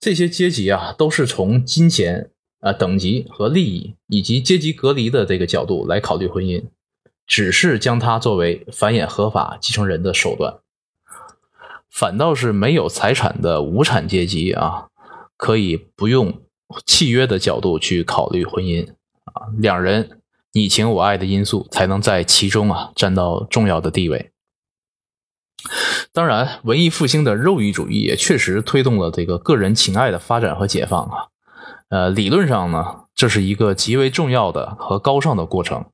[0.00, 6.64] 这些阶级啊都是从金钱啊等级和利益以及阶级隔离的这个角度来考虑婚姻，
[7.26, 10.58] 只是将它作为繁衍合法继承人的手段。
[11.90, 14.86] 反倒是没有财产的无产阶级啊，
[15.36, 16.40] 可以不用
[16.86, 18.86] 契约的角度去考虑婚姻
[19.24, 20.20] 啊，两人
[20.52, 24.30] 你情我爱的因素才能在其中啊占到重要的地位。
[26.12, 31.29] 当然，文艺复兴的肉欲主义也确实推动了这个个人情爱的发展和解放啊。
[31.90, 35.84] 呃，理论上呢，这是一个极为重要的和高尚的过程。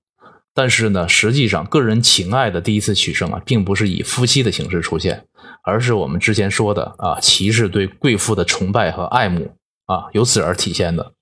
[0.54, 5.26] 但是呢，实际上个人情爱的第一次取胜啊，并不是以夫妻的形式出现。
[5.62, 9.56] 而是我们之前说的啊，骑士对贵妇的崇拜和爱慕
[9.86, 11.12] 啊，由此而体现的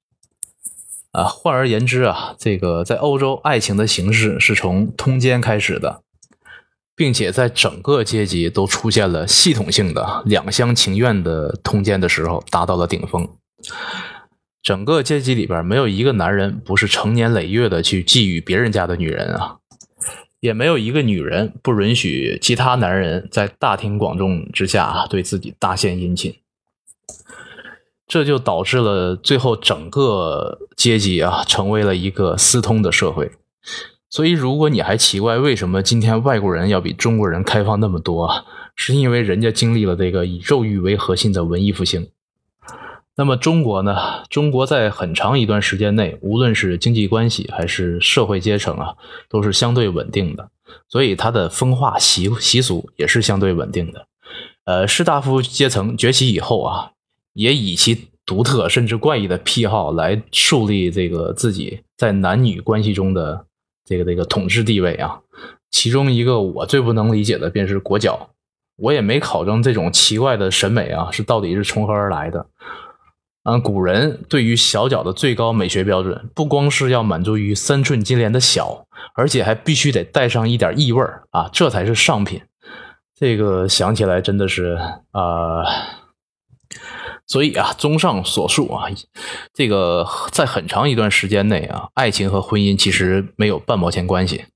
[1.12, 1.24] 啊。
[1.24, 6.02] 换而言之啊，这个在欧洲，爱情的形式是从通奸开始的，
[6.94, 13.26] 并且在整个阶级都出现了系统性的两厢情愿的通奸的时候，达到了顶峰。
[14.64, 19.59] 整个阶级里边没有一个男人不是成年累月的去觊觎别人家的女人啊。
[20.40, 26.35] 也没有一个女人不允许其他男人在大庭广众之下对自己大献殷勤，
[28.07, 33.33] 这就导致了最后整个阶级啊成为了一个私通的社会。
[34.11, 38.44] 所以，如果你还奇怪为什么今天外国人要比中国人开放那么多，
[38.77, 42.09] 是因为人家经历了这个以肉欲为核心的文艺复兴。
[43.16, 44.24] 那么中国呢？
[44.29, 48.94] 中国在很长一段时间内，无论是经济关系还是社会阶层啊，
[49.29, 50.48] 都是相对稳定的，
[50.88, 54.09] 所以它的风化习习俗也是相对稳定的。
[54.64, 56.90] 呃，士大夫阶层崛起以后啊，
[57.35, 63.46] 也以其独特甚至怪异的癖好来树立这个自己在男女关系中的
[63.85, 65.20] 这个这个统治地位啊。
[65.70, 68.31] 其中一个我最不能理解的便是裹脚，
[68.77, 72.46] 我也没考证这种奇怪的审美啊是到底是从何而来的。
[73.44, 82.40] 嗯，古人对于小脚的最高美学标准，不光是要满足于三寸金莲的小，而且还必须得带上一点异味啊，这才是上品。
[83.14, 84.78] 这个想起来真的是
[85.11, 85.62] 啊，
[87.26, 88.87] 所以啊，综上所述啊，
[89.52, 94.46] 这个在很长一段时间内啊，爱情和婚姻其实没有半毛钱关系。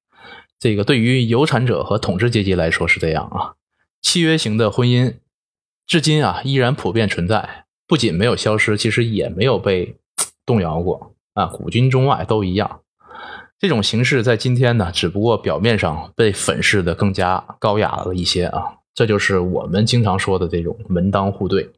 [0.59, 3.53] 这个对于有产者和统治阶级来说是这样啊，
[4.01, 5.17] 契约型的婚姻
[5.87, 7.67] 至今啊依然普遍存在。
[7.89, 9.97] 不仅没有消失，其实也没有被
[10.47, 11.47] 动摇过啊！
[11.47, 12.81] 古今中外都一样。
[13.59, 18.63] 这种形式在今天呢，只不过表面上被粉饰的更加高雅了一些啊。
[18.95, 21.71] 这就是我们经常说的这种门当户对。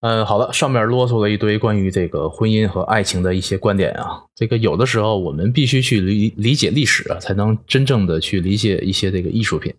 [0.00, 4.24] 嗯，好了，上面啰嗦了一堆关于这个婚姻和爱情的一些观点啊。
[4.34, 9.74] 这个有的时候我们必须去理理解历史，才能真正的去理解一些这个艺术品。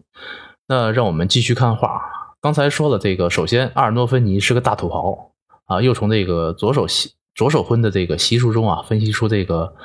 [0.67, 2.01] 那让我们继续看画。
[2.45, 5.31] 刚才说了这个，首先阿尔诺芬尼是个大土豪
[5.65, 9.75] 啊，又从这个左手西左手婚的这个习俗中啊，分析出这个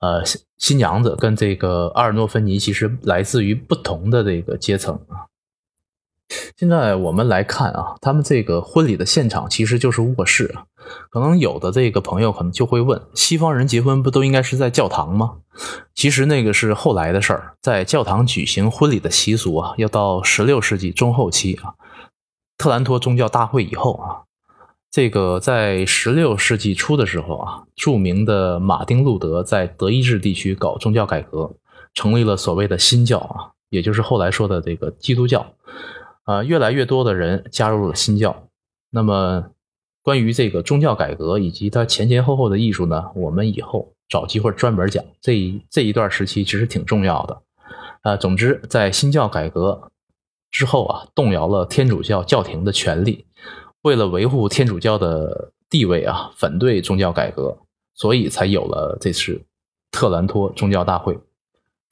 [0.00, 0.24] 呃
[0.56, 5.28] 新娘子跟这个阿尔诺芬尼其实来自于不同的这个阶层啊。
[6.56, 10.54] 现在我们来看啊，他们这个婚礼的现场其实就是卧室。
[11.10, 15.36] 可能有的这个朋友可能就会问：西方人结婚不都应该是在教堂吗？
[15.94, 21.74] 其实那个是后来的事儿，在教堂举行婚礼的习俗啊，要到十六世纪中后期啊，
[22.58, 24.28] 特兰托宗教大会以后啊，
[24.90, 31.54] 这个在十六世纪初的时候啊，著名的马丁路德在德意志地区搞宗教改革，
[31.94, 35.46] 成立了所谓的新教啊，也就是后来说的这个基督教。
[36.24, 38.48] 啊，越来越多的人加入了新教。
[38.90, 39.50] 那么，
[40.02, 45.04] 关于这个宗教改革以及它前前后后的艺术呢，我们以后找机会专门讲。
[45.20, 47.42] 这一这一段时期其实挺重要的。
[48.02, 49.90] 啊，总之，在新教改革
[50.50, 53.24] 之后啊，动摇了天主教教廷的权利。
[53.82, 57.58] 为了维护天主教的地位啊，反对宗教改革，
[57.94, 59.42] 所以才有了这次
[59.90, 61.18] 特兰托宗教大会。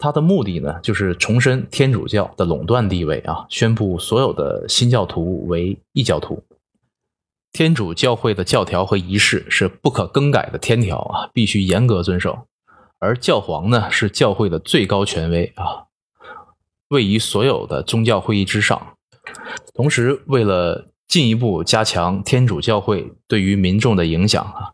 [0.02, 6.42] 他的目的呢，就是重申天主教的垄断地位啊，宣布所有的新教徒为异教徒。
[7.52, 12.48] 天主教会的教条和仪式是不可更改的天条啊，必须严格遵守。
[12.98, 15.86] 而教皇呢，是教会的最高权威啊，
[16.88, 18.96] 位于所有的宗教会议之上。
[19.72, 24.72] 同时，为了进一步加强天主教会对于民众的影响啊，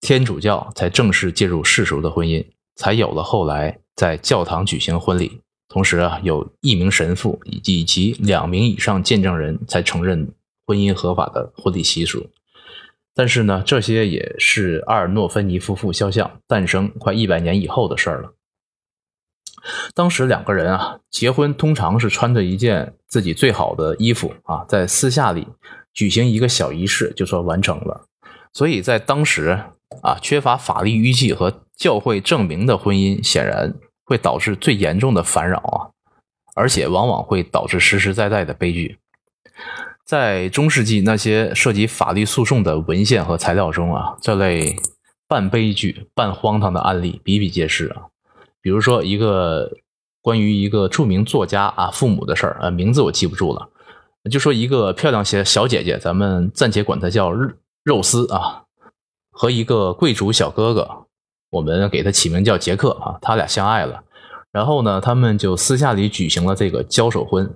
[0.00, 2.46] 天主教才正式介入世俗的婚姻，
[2.80, 3.78] 才有了后来。
[3.94, 10.32] 在教堂举行婚礼，同时啊，有一名神父以及两名以上见证人才承认
[10.66, 12.30] 婚姻合法的婚礼习俗。
[13.14, 18.32] 但是呢，这些也是阿尔诺芬尼夫妇肖像诞生快一百年以后的事儿了。
[19.94, 25.46] 当时两个人啊，结婚通常是穿着一件自己最好的衣服啊，在私下里
[25.92, 28.06] 举行一个小仪式，就说完成了。
[28.54, 29.62] 所以在当时
[30.02, 33.74] 啊，缺乏法律依据和教会证明的婚姻，显然。
[34.10, 35.94] 会导致最严重的烦扰啊，
[36.56, 38.98] 而且往往会导致实实在在的悲剧。
[40.04, 44.74] 在中世纪那些涉及法律诉讼的文献和材料中啊，这类
[45.28, 48.08] 半悲剧半荒唐的案例比比皆是啊。
[48.60, 49.70] 比如说一个
[50.20, 53.68] 关于一个著名作家啊父母的事儿啊，名字我记不住了，
[54.28, 57.30] 就说一个漂亮些小姐姐，咱们暂且管她叫
[57.84, 58.64] 肉丝啊，
[59.30, 61.06] 和一个贵族小哥哥。
[61.50, 64.02] 我们给他起名叫杰克啊，他俩相爱了，
[64.52, 67.54] 然后呢，他们就私下里举行了这个交手婚。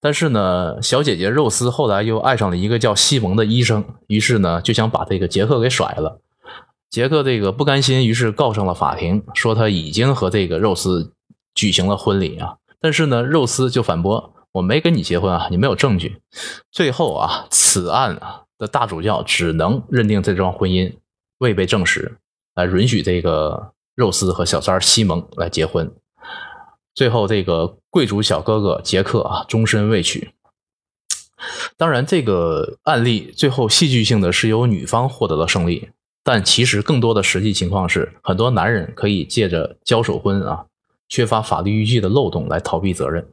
[0.00, 6.20] 但是呢，小姐姐肉丝后来又爱上了一个叫西蒙的医生，于是呢，就想把这个杰克给甩了。
[6.90, 11.12] 杰克这个不甘心，于是告上了法庭，说他已经和这个肉丝
[11.54, 12.56] 举行了婚礼啊。
[12.80, 16.20] 但是呢，肉丝就反驳：“我没跟你结婚啊，你没有证据。”
[16.70, 20.92] 最后啊，此案啊的大主教只能认定这桩婚姻
[21.38, 22.18] 未被证实。
[22.54, 25.92] 来允许这个肉丝和小三西蒙来结婚，
[26.94, 30.32] 最后这个贵族小哥哥杰克啊终身未娶。
[31.76, 35.90] 当然，这个案例最后戏剧性的是由女方获得了胜利，
[36.22, 40.66] 但其实更多的实际情况是，很多男人可以借着交手婚啊，
[41.08, 43.28] 缺乏法律依据的漏洞来逃避责任。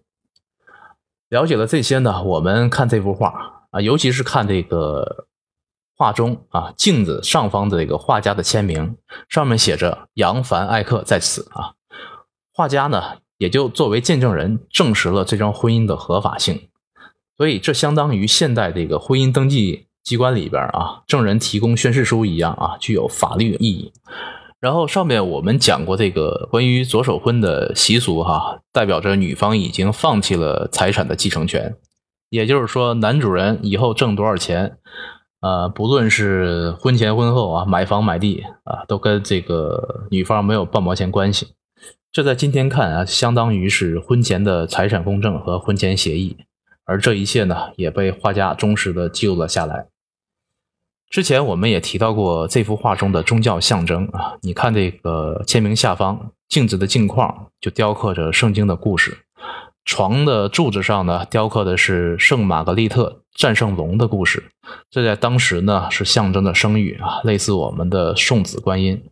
[1.29, 5.27] 了解了这些呢，我们看这幅画啊，尤其是看这个
[6.01, 8.97] 画中啊镜子上方的这个画家的签名，
[9.29, 11.73] 上面写着“杨凡艾克在此”啊，
[12.51, 16.69] 画家呢也就作为见证人证实了这桩婚姻的合法性，
[17.37, 23.93] 所以这相当于现代这个婚姻登记机关里边啊证人提供宣誓书一样啊，具有法律意义。
[24.59, 31.75] 然后上面我们讲过这个关于左手婚的习俗哈，代表着女方已经放弃了财产的继承权，
[32.31, 34.79] 也就是说男主人以后挣多少钱，
[35.41, 41.55] 呃，不论是婚前婚后啊，买房买地啊，都跟这个女方没有半毛钱关系。
[42.11, 46.37] 这在今天看啊，相当于是婚前的财产公证和婚前协议，
[46.85, 49.87] 而这一切呢，也被画家忠实的记录了下来。
[51.09, 59.17] 之前我们也提到过这幅画中的宗教象征啊，你看这个签名下方镜子的镜框就雕刻着圣经的故事，
[59.83, 64.51] 床的柱子上呢雕刻的是圣玛格丽特战胜龙的故事，
[64.89, 69.03] 这在当时呢是象征着生育啊，类似我们的送子观音。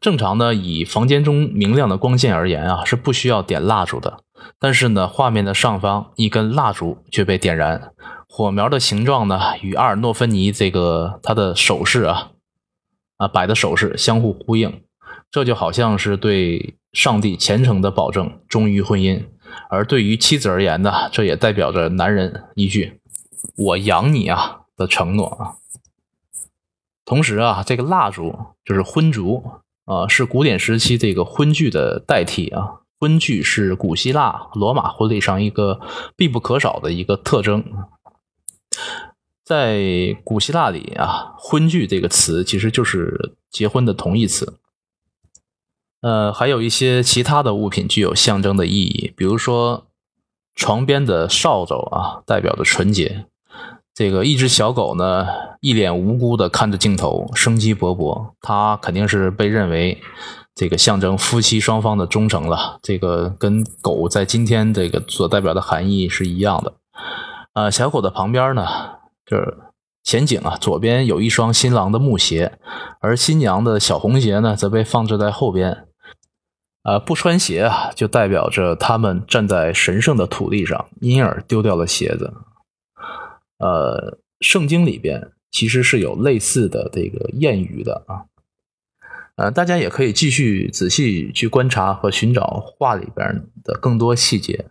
[0.00, 4.20] 正常呢，以房间中明亮的光线而言啊，是不需要点蜡烛的，
[4.58, 7.92] 但是呢，画面的上方一根蜡烛却被点燃。
[8.28, 12.30] 火苗的形状呢，与阿尔诺芬尼这个他的手势啊，
[13.18, 14.82] 啊摆的手势相互呼应，
[15.30, 19.24] 这就好像是对上帝虔诚的保证，忠于婚姻。
[19.68, 23.00] 而对于妻子而言呢，这也代表着男人一句
[23.56, 25.56] “我养你啊”的承诺啊。
[27.04, 28.34] 同时啊，这个蜡烛
[28.64, 29.42] 就是婚烛
[29.84, 32.80] 啊，是古典时期这个婚具的代替啊。
[32.98, 35.80] 婚具是古希腊、罗马婚礼上一个
[36.16, 37.64] 必不可少的一个特征。
[39.44, 44.58] 在古希腊里啊，“婚具”这个词其实就是结婚的同义词。
[46.02, 49.86] 呃，还有一些其他的物品具有象征的意义，比如说
[50.54, 53.24] 床边的扫帚啊，代表着纯洁。
[53.94, 55.26] 这个一只小狗呢，
[55.60, 58.32] 一脸无辜的看着镜头，生机勃勃。
[58.40, 60.00] 它肯定是被认为
[60.54, 62.78] 这个象征夫妻双方的忠诚了。
[62.82, 66.74] 这个跟狗在今天这个所代表的含义是一样的。
[67.52, 68.66] 呃，小狗的旁边呢，
[69.26, 69.58] 就是
[70.02, 72.58] 前景啊，左边有一双新郎的木鞋，
[73.00, 75.86] 而新娘的小红鞋呢，则被放置在后边。
[76.84, 82.32] 呃，不穿鞋啊，就代表着他们站在神圣的土地上，因而丢掉了鞋子。
[83.58, 88.26] 呃，圣经里边其实是有类似的这个谚语的啊。
[89.36, 94.66] 呃，大家也可以继续仔细去观察和寻找画里边的更多细节。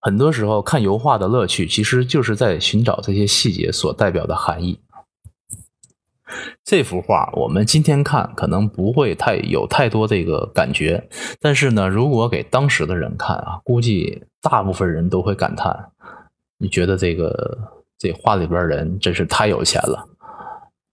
[0.00, 4.78] 很多时候看油画的乐趣，其实就是在寻找这些细节所代表的含义。
[6.64, 11.08] 这幅画我们今天看可能不会太有太多这个感觉，
[11.40, 15.92] 但是呢，如果给当时的人看啊，估计大部分人都会感叹：
[16.58, 17.58] 你觉得这个
[17.98, 20.08] 这画里边人真是太有钱了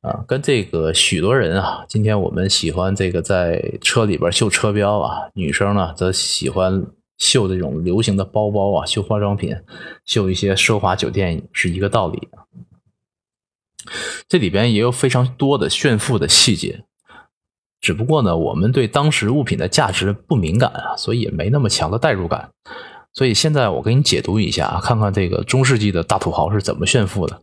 [0.02, 0.24] 啊！
[0.28, 6.86] 跟这个许多人啊，今天我们喜欢这个在车里边绣车标啊，女生呢则喜欢。
[7.20, 9.56] 绣这种流行的包包啊，绣化妆品，
[10.04, 12.28] 绣一些奢华酒店是一个道理。
[14.28, 16.84] 这里边也有非常多的炫富的细节，
[17.82, 22.50] 只不过呢，我们对当时物品的价值不敏感啊，所以也没那么强的代入感。
[23.12, 27.42] 所以现在我给你解读一下，看看这个中世纪的大土豪是怎么炫富的。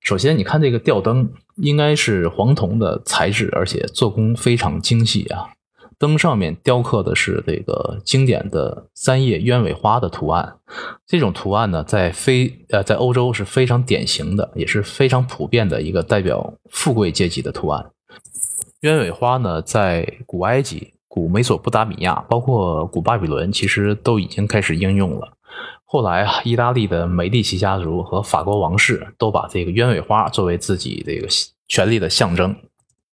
[0.00, 5.50] 首先，你看这个吊灯，应该是黄铜的材质，而且做工非常精细啊。
[5.98, 10.56] 灯上面雕刻的是这个经典的三叶鸢尾花的图案，
[11.06, 17.90] 这种图案呢，在非呃在欧洲是非常典型的，也是非常普遍的一个代表富贵阶级的图案。
[18.80, 25.32] 鸢尾花呢，在古埃及、古美索不达米亚，包括古巴比伦，其实都已经开始应用了。
[25.84, 31.28] 后来啊，意大利的美第奇家族和法国王室都把这个鸢尾花作为自己这个
[31.68, 32.54] 权力的象征。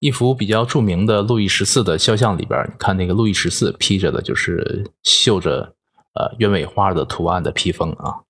[0.01, 5.75] 一幅比较著名的路易十四的肖像里边，你看那个路易十四披着的就是绣着
[6.15, 8.25] 呃鸢尾花的图案的披风啊。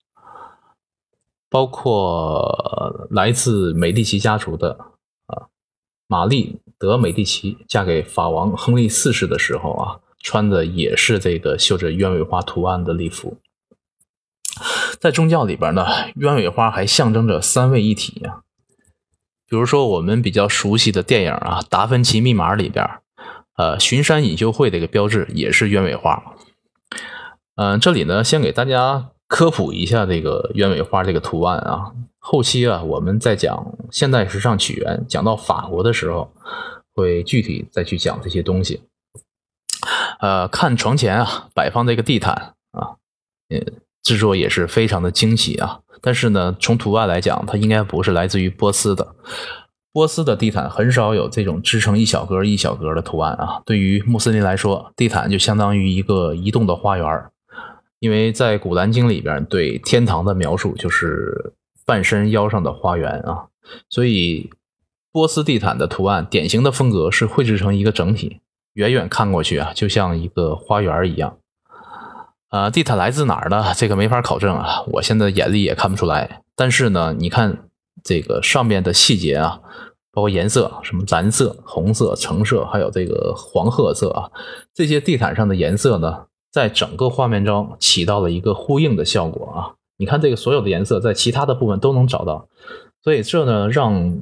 [1.49, 4.77] 包括来自美第奇家族的
[5.27, 5.47] 啊
[6.07, 13.37] 玛丽德美第奇嫁给法王亨利四世的时候啊，穿的也是这个绣着鸢尾花图案的礼服。
[14.99, 18.43] 在宗教里边呢，鸢尾花还象征着三位一体啊。
[19.51, 22.89] 比如说，我们比较熟悉的电影啊，《达芬奇密码》里边，
[23.57, 26.23] 呃，巡山隐修会这个标志也是鸢尾花。
[27.55, 31.91] 嗯，这里呢，先给大家科普一下这个鸢尾花这个图案啊。
[32.17, 36.31] 后期啊，我们在讲现代时尚起源，讲到法国的时候，
[36.95, 38.83] 会具体再去讲这些东西。
[40.21, 42.95] 呃，看床前啊，摆放这个地毯啊，
[43.49, 43.61] 嗯，
[44.03, 45.79] 制作也是非常的精细啊。
[46.01, 49.15] 但是呢，从图案来讲，它应该不是来自于波斯的。
[49.93, 53.61] 波斯的地毯很少有这种织成一小格一小格的图案啊。
[53.65, 57.25] 对于穆斯林来说，地毯就相当于一个移动的花园，
[57.99, 61.53] 因为在《古兰经》里边对天堂的描述就是
[61.85, 63.47] 半身腰上的花园啊。
[63.89, 64.49] 所以，
[65.11, 68.39] 波斯地毯的图案典型的风格是绘制成一个整体，
[68.73, 71.37] 远远看过去啊，就像一个花园一样。
[72.51, 73.63] 啊，地毯来自哪儿呢？
[73.75, 76.41] 这个没法考证啊，我现在眼力也看不出来。
[76.55, 77.69] 但是呢，你看
[78.03, 79.61] 这个上面的细节啊，
[80.11, 84.29] 包括颜色，什么蓝色、红色、橙色，还有这个黄褐色啊，
[84.73, 89.71] 这些地毯上的颜色呢，在整个画面中起到了一个呼应的效果啊。
[89.97, 92.49] 你看这个所有的颜色在其他的部分都能找到，
[93.01, 94.19] 所以这呢让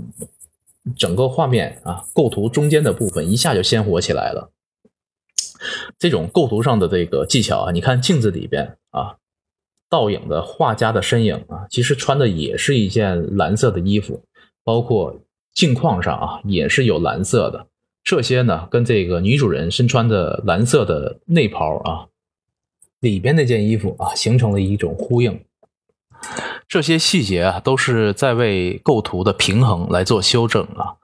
[0.96, 4.52] 整个画面啊构图中间的部分一下就鲜活起来了。
[5.98, 9.18] 这种构图上的这个技巧啊，你看镜子里边啊，
[9.90, 14.24] 倒影的画家的身影啊，其实穿的也是一件蓝色的衣服，
[14.64, 15.20] 包括
[15.54, 17.68] 镜框上啊也是有蓝色的。
[18.04, 22.08] 这些呢，跟这个女主人身穿的蓝色的内袍啊
[23.02, 25.44] 里边那件衣服啊，形成了一种呼应。
[26.68, 30.96] 这些细节啊，都是在为构图的平衡来做修正啊。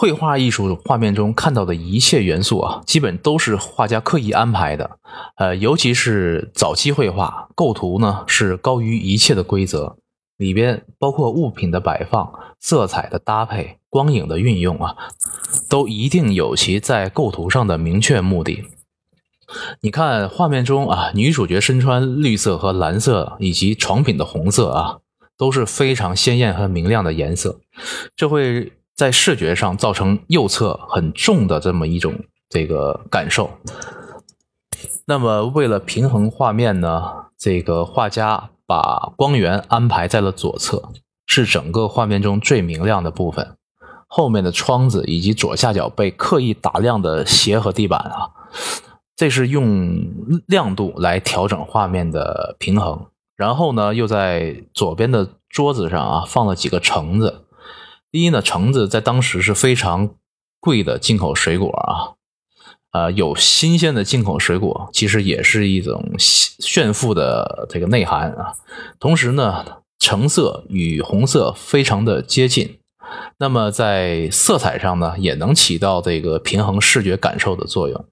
[0.00, 4.92] 绘画艺术画面中看到的一切元素啊，基本都是画家刻意安排的。
[5.36, 9.98] 呃，尤其是早期绘画构图呢，是高于一切的规则。
[10.38, 14.96] 里边包括物品的摆放、色彩的搭配、光影的运用啊，
[15.68, 18.64] 都一定有其在构图上的明确目的。
[19.82, 25.00] 你看画面中啊，女主角身穿绿色和蓝色，以及床品的红色啊，
[25.36, 27.60] 都是非常鲜艳和明亮的颜色，
[28.16, 28.72] 这会。
[29.00, 32.12] 在视觉上造成右侧很重的这么一种
[32.50, 33.48] 这个感受。
[35.06, 37.02] 那么为了平衡画面呢，
[37.38, 40.90] 这个画家把光源安排在了左侧，
[41.24, 43.56] 是整个画面中最明亮的部分。
[44.06, 48.28] 后面的窗子以及左下角被刻意打亮的鞋和地板啊，
[49.16, 49.98] 这是用
[50.46, 53.06] 亮度来调整画面的平衡。
[53.34, 57.46] 然后呢，又在左边的桌子上啊放了几个橙子。
[58.12, 60.14] 第一呢，橙子在当时是非常
[60.58, 62.18] 贵的进口水果啊，
[62.92, 68.54] 呃，有新鲜的进口水果，其实也是一种炫富的这个内涵啊。
[68.98, 72.78] 同时呢，橙色与红色非常的接近，
[73.38, 78.04] 那么在色彩上呢，也能起到这个平衡视觉感受的作用。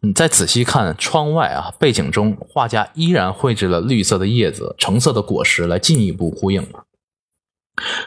[0.00, 6.66] 你再仔细看窗外啊，背景中画家依然绘制了绿色的叶子、橙色的果实来进一步呼应。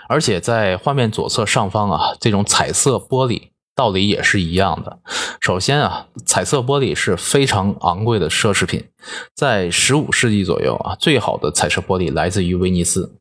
[0.08, 5.00] 而且在画面左侧上方啊，这种彩色玻璃道理也是一样的。
[5.42, 8.84] 首先啊，彩色玻璃是非常昂贵的奢侈品，
[9.34, 13.16] 在十五世纪左右啊，最好的彩色玻璃来自于威尼斯。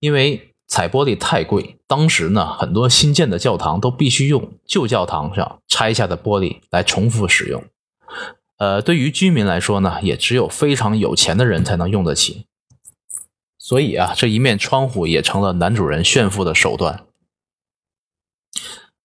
[0.00, 7.62] 因为彩玻璃太贵，当时呢，很多新建的教堂都必须用旧教堂上拆下的玻璃来重复使用。
[8.58, 12.46] 呃，对于居民来说呢，也只有非常有钱的人才能用得起。
[13.68, 17.04] 所以啊，这一面窗户也成了男主人炫富的手段。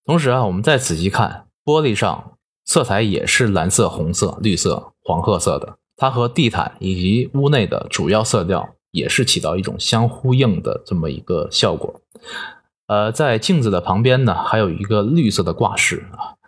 [0.05, 11.99] 同时啊，我们再仔细看玻璃上，色彩也是蓝色、红色、绿色、黄褐色的，它和地毯以及屋内的主要色调也是起到一种相呼应的这么一个效果。
[12.87, 16.39] 呃，在镜子的旁边呢，还有一个绿色的挂饰啊。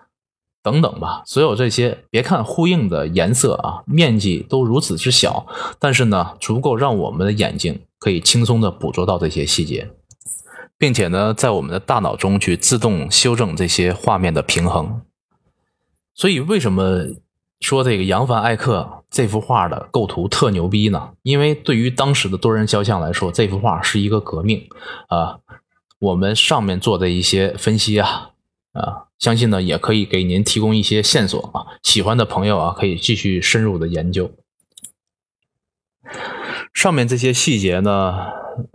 [0.65, 5.45] 等等吧，所有这些，别看呼应的颜色啊，面积都如此之小，
[5.77, 9.91] 但是呢，足够让我们的眼睛可以轻松的捕捉到这些细节，
[10.75, 15.01] 并且呢，在我们的大脑中去自动修正这些画面的平衡。
[16.15, 17.03] 所以，为什么
[17.59, 21.11] 说这个扬凡艾克这幅画的构图特牛逼呢？
[21.21, 24.67] 因为对于当时的多人肖像来说，这幅画是一个革命
[25.09, 25.37] 啊。
[25.99, 28.31] 我们上面做的一些分析啊。
[28.75, 31.79] 啊，相信呢也可以给您提供一些线索啊。
[31.81, 34.31] 喜欢的朋友啊，可以继续深入的研究。
[36.73, 38.13] 上面这些细节呢，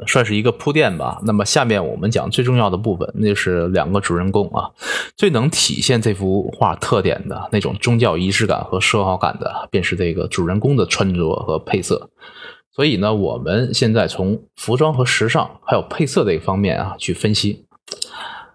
[0.07, 1.21] 算是一个铺垫吧。
[1.25, 4.71] 那么下面我们讲最重要的部分，那就是两个主人公啊，
[5.17, 12.11] 最能体现这幅画特点的那种宗教仪式感和奢华感的，便是这个主人公的穿着和配色。
[12.73, 17.67] 所以呢，我们现在从服装和时尚还有配色这一方面啊去分析。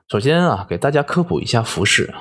[0.07, 2.13] 首先啊，给大家科普一下服饰。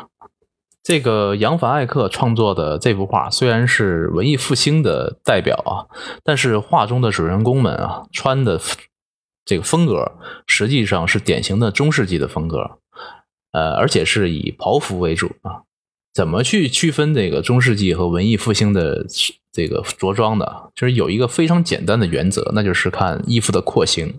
[0.82, 5.88] 这个扬凡艾克创作的这幅画虽然是文艺复兴的代表啊，
[6.22, 8.60] 但是画中的主人公们啊穿的
[9.44, 10.12] 这个风格
[10.46, 12.78] 实际上是典型的中世纪的风格，
[13.52, 15.62] 呃，而且是以袍服为主啊。
[16.14, 19.04] 怎么去区分这个中世纪和文艺复兴的
[19.52, 24.14] 这个着装的，就是有一个非常简单的原则，那就是看衣服的廓形。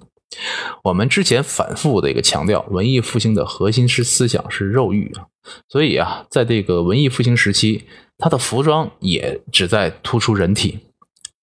[0.83, 5.27] 我们之前反复的一个强调，文艺复兴的核心是思想是肉欲啊，
[5.67, 7.86] 所以啊，在这个文艺复兴时期，
[8.17, 10.79] 它的服装也只在突出人体。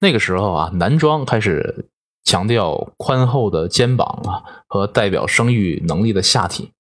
[0.01, 1.86] 那个时候啊，男装开始
[2.24, 6.70] 强调宽厚的肩膀啊和代表生育能力的下体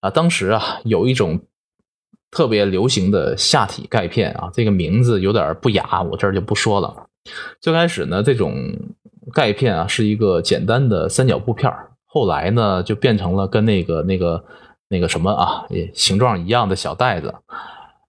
[0.00, 0.10] 啊。
[0.10, 1.40] 当时啊，有一种
[2.30, 7.08] 特别流行的下体钙片啊，这个名字有点不雅，我这儿就不说了。
[7.60, 8.54] 最开始呢，这种。
[9.32, 11.72] 钙片啊，是一个简单的三角布片
[12.06, 14.44] 后来呢，就变成了跟那个、那个、
[14.88, 15.64] 那个什么啊，
[15.94, 17.34] 形状一样的小袋子。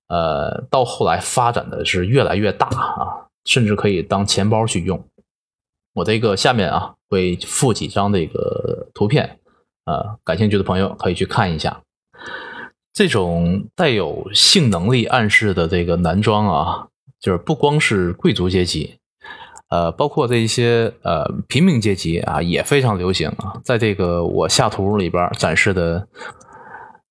[0.08, 5.02] 呃，到后来发展的是越来越大啊，甚至可以当钱包去用。
[5.94, 9.40] 我这个下面啊会附几张这个图片，
[9.86, 11.82] 呃，感兴趣的朋友可以去看一下。
[12.94, 16.88] 这种带有性能力暗示的这个男装啊，
[17.20, 18.98] 就是不光是贵族阶级。
[19.72, 23.56] 呃，包括这一些呃平民阶级啊，也非常流行啊。
[23.64, 26.06] 在这个我下图里边展示的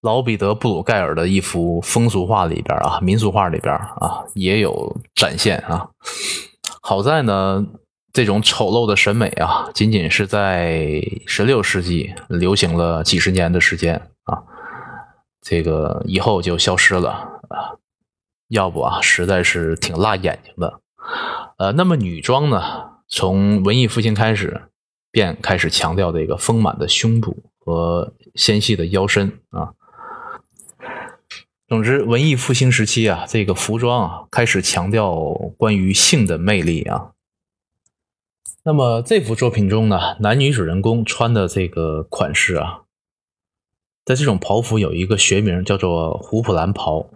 [0.03, 5.89] 老彼得·布鲁盖尔的一幅风俗画里边啊，民俗画里边啊，也有展现啊。
[6.83, 7.65] 好在呢，
[8.13, 13.95] 这种丑陋的审美啊，仅仅是在十六世纪流行了几十年的时间
[14.25, 14.43] 啊，
[15.41, 17.11] 这个以后就消失了
[17.49, 17.81] 啊。
[18.49, 20.81] 要不啊，实在是挺辣眼睛的。
[21.61, 23.03] 呃，那么女装呢？
[23.07, 24.63] 从文艺复兴开始，
[25.11, 29.75] 便开始强调这个丰满的胸部和纤细的腰身啊。
[31.69, 35.15] 总之，文艺复兴时期啊，这个服装啊，开始强调
[35.59, 37.11] 关于性的魅力啊。
[38.65, 42.85] 那么这幅作品中呢，男女主人公穿的这个款式啊，
[44.07, 47.11] 在这种袍服有一个学名叫做胡普兰袍，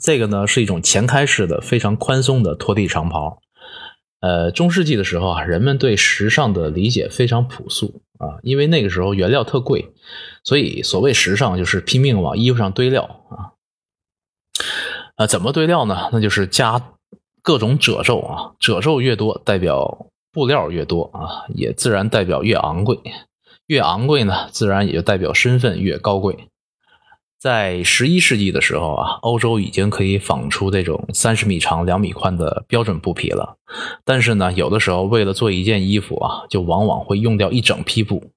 [0.00, 3.40] 这个呢是一种前开式的非常宽松的拖地长袍。
[4.22, 9.92] 呃，中世纪的时候啊，人们对时尚的理解非常朴素啊，因为那个时候原料特贵，
[10.44, 13.58] 所以所谓时尚就是拼命往衣服上堆料啊。
[15.16, 16.08] 啊，怎么堆料呢？
[16.12, 16.94] 那就是加
[17.42, 23.00] 各种褶皱啊，褶皱越多，代表布料越多啊，也自然代表越昂贵，
[23.66, 26.48] 越昂贵呢，自然也就代表身份越高贵。
[27.42, 33.56] 在十一世纪的时候啊，欧洲已经可以纺出这种三十米长、两米宽的标准布匹了。
[34.04, 38.30] 但是呢，有的时候为了做一件衣服啊，就往往会用掉一整批布。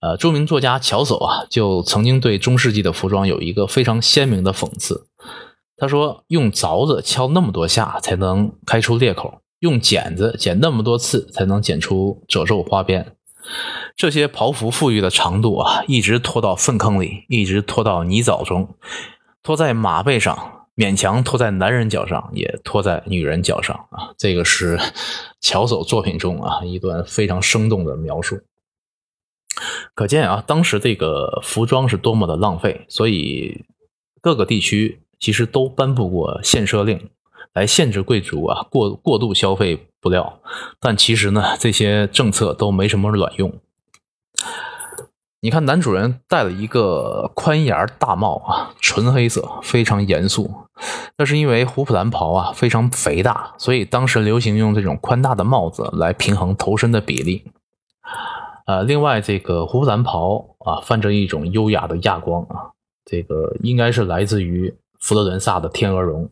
[0.00, 5.06] 呃，著名作家乔叟啊，就曾经对中世纪的服装有一个非常鲜明的讽刺。
[5.76, 13.14] 他说：“用凿子敲那么多下才能开出裂口，用剪子剪那么多次才能剪出褶皱花边。”
[13.96, 18.76] 这些袍服富裕的长度啊，一直拖到粪坑里，一直拖到泥沼中，
[19.42, 24.14] 拖在马背上，勉强拖在男人脚上，也拖在女人脚上啊。
[24.16, 24.78] 这个是
[25.40, 28.40] 乔叟作品中啊一段非常生动的描述。
[29.94, 33.64] 可见啊，当时这个服装是多么的浪费，所以
[34.22, 37.10] 各个地区其实都颁布过限奢令，
[37.54, 40.40] 来限制贵族啊过过度消费布料。
[40.78, 43.52] 但其实呢，这些政策都没什么卵用。
[45.42, 50.52] 你看，男主人戴了一个宽檐大帽啊，纯黑色，非常严肃。
[51.16, 57.44] 那是因为胡普兰袍啊非常肥大，所以当时流行用这种宽大的帽子来平衡头身的比例。
[58.66, 62.76] 呃，另外这个胡普兰袍啊，泛着一种优雅的亚光啊，
[63.06, 66.28] 这个应该是来自于佛罗伦萨的天鹅绒，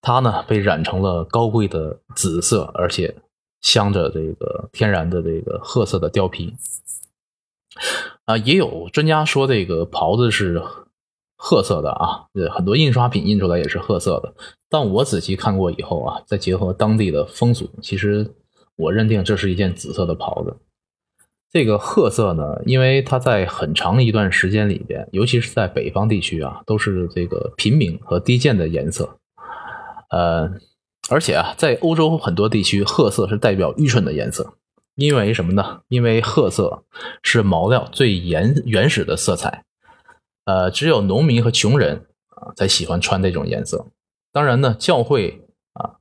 [0.00, 3.14] 它呢被染成了高贵的紫色，而且
[3.60, 6.54] 镶着这个天然的这个褐色的貂皮。
[8.24, 10.62] 啊，也有专家说这个袍子是
[11.36, 14.34] 褐色的啊，很多印刷品印出来也是褐色的。
[14.68, 18.34] 但我仔细看过以后啊，再结合当地的风俗，其实
[18.76, 20.56] 我认定这是一件紫色的袍子。
[21.50, 29.18] 这个褐色呢，因为它在很长一段时间里边，尤其是在北方地区啊，都是这个平民和低贱的颜色。
[30.10, 30.50] 呃，
[31.10, 34.54] 而且啊，在欧洲很多地区，褐色是代表愚蠢的颜色。
[34.94, 35.82] 因为什么呢？
[35.86, 36.82] 因为褐色
[37.22, 39.62] 是毛料最原原始的色彩，
[40.44, 43.86] 呃，只有农民和穷人啊才喜欢穿这种颜色。
[44.32, 45.98] 当然呢，教会啊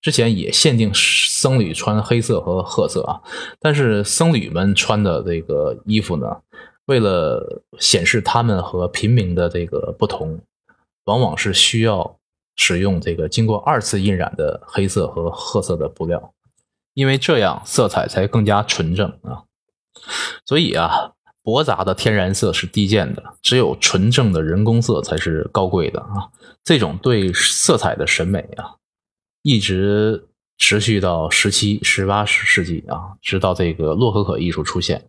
[0.00, 3.22] 之前也限定僧侣穿黑色和褐色啊，
[3.60, 6.40] 但是僧侣们穿的这个衣服呢，
[6.86, 10.40] 为了显示他们和平民的这个不同，
[11.04, 12.18] 往往是需要
[12.56, 16.32] 使用这个经过二次印染的黑色和褐色的布料。
[16.94, 19.44] 因为这样色彩才更加纯正啊，
[20.44, 26.28] 所以啊，驳杂的天然色是低贱的，只有纯正的人工色才是高贵的啊。
[26.62, 28.76] 这种对色彩的审美啊，
[29.40, 30.28] 一直
[30.58, 35.08] 持续到十七、十八世纪啊，直到这个洛可可艺术出现。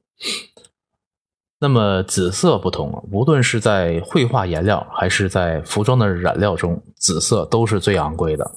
[1.64, 8.52] 那么紫色不同，无论是在绘画颜料还是在服装的染料中，紫色都是最昂贵的。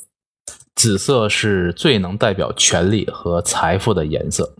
[0.74, 4.56] 紫色是最能代表权力和财富的颜色。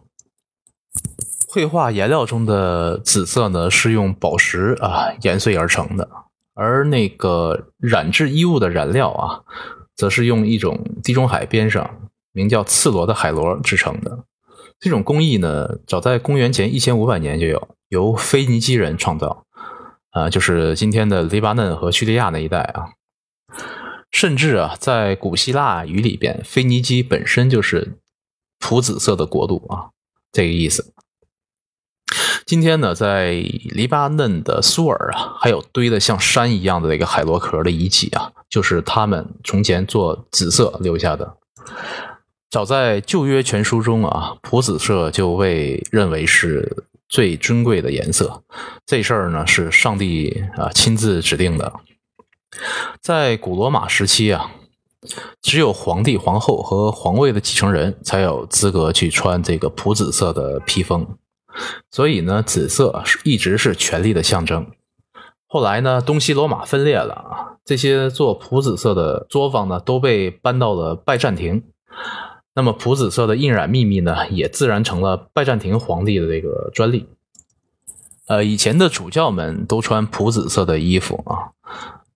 [1.48, 6.08] 绘画颜料中的紫色呢，是用宝石啊研碎而成的，
[6.54, 9.42] 而那个染制衣物的染料啊，
[9.96, 14.20] 则是用一种地中海边上名叫刺螺的海螺制成的。
[14.80, 17.68] 这种工艺呢，早在公元前一千五百年就有。
[17.88, 19.44] 由腓尼基人创造，
[20.10, 22.90] 啊，就是今天的黎巴嫩和叙利亚那一带啊。
[24.10, 27.98] 甚至啊，在古希腊语里边，腓尼基本身就是
[28.58, 29.90] 普紫色的国度啊，
[30.32, 30.92] 这个意思。
[32.44, 33.34] 今天呢，在
[33.70, 41.36] 黎巴嫩的苏尔啊，还有堆的像山一样的那个海螺壳的遗迹啊，就是他们从前做紫色留下的。
[42.56, 46.86] 早在旧约全书中啊，普紫色就被认为是。
[47.06, 48.42] 最尊贵的颜色，
[48.84, 51.72] 这事儿呢是上帝啊亲自指定的。
[53.00, 54.50] 在古罗马时期啊，
[55.40, 61.06] 只有皇帝、皇后和皇位的继承人才有资格去穿这个普紫色的披风，
[61.92, 64.66] 所以呢，紫色是一直是权力的象征。
[65.46, 71.62] 后来呢，东西罗马分裂了啊，这些做普紫色的作坊呢都被搬到了拜占庭。
[72.56, 77.06] 那么普紫色的印染秘密呢，也自然成了拜占庭皇帝的这个专利。
[78.26, 81.52] 呃，以前的主教们都穿普紫色的衣服啊，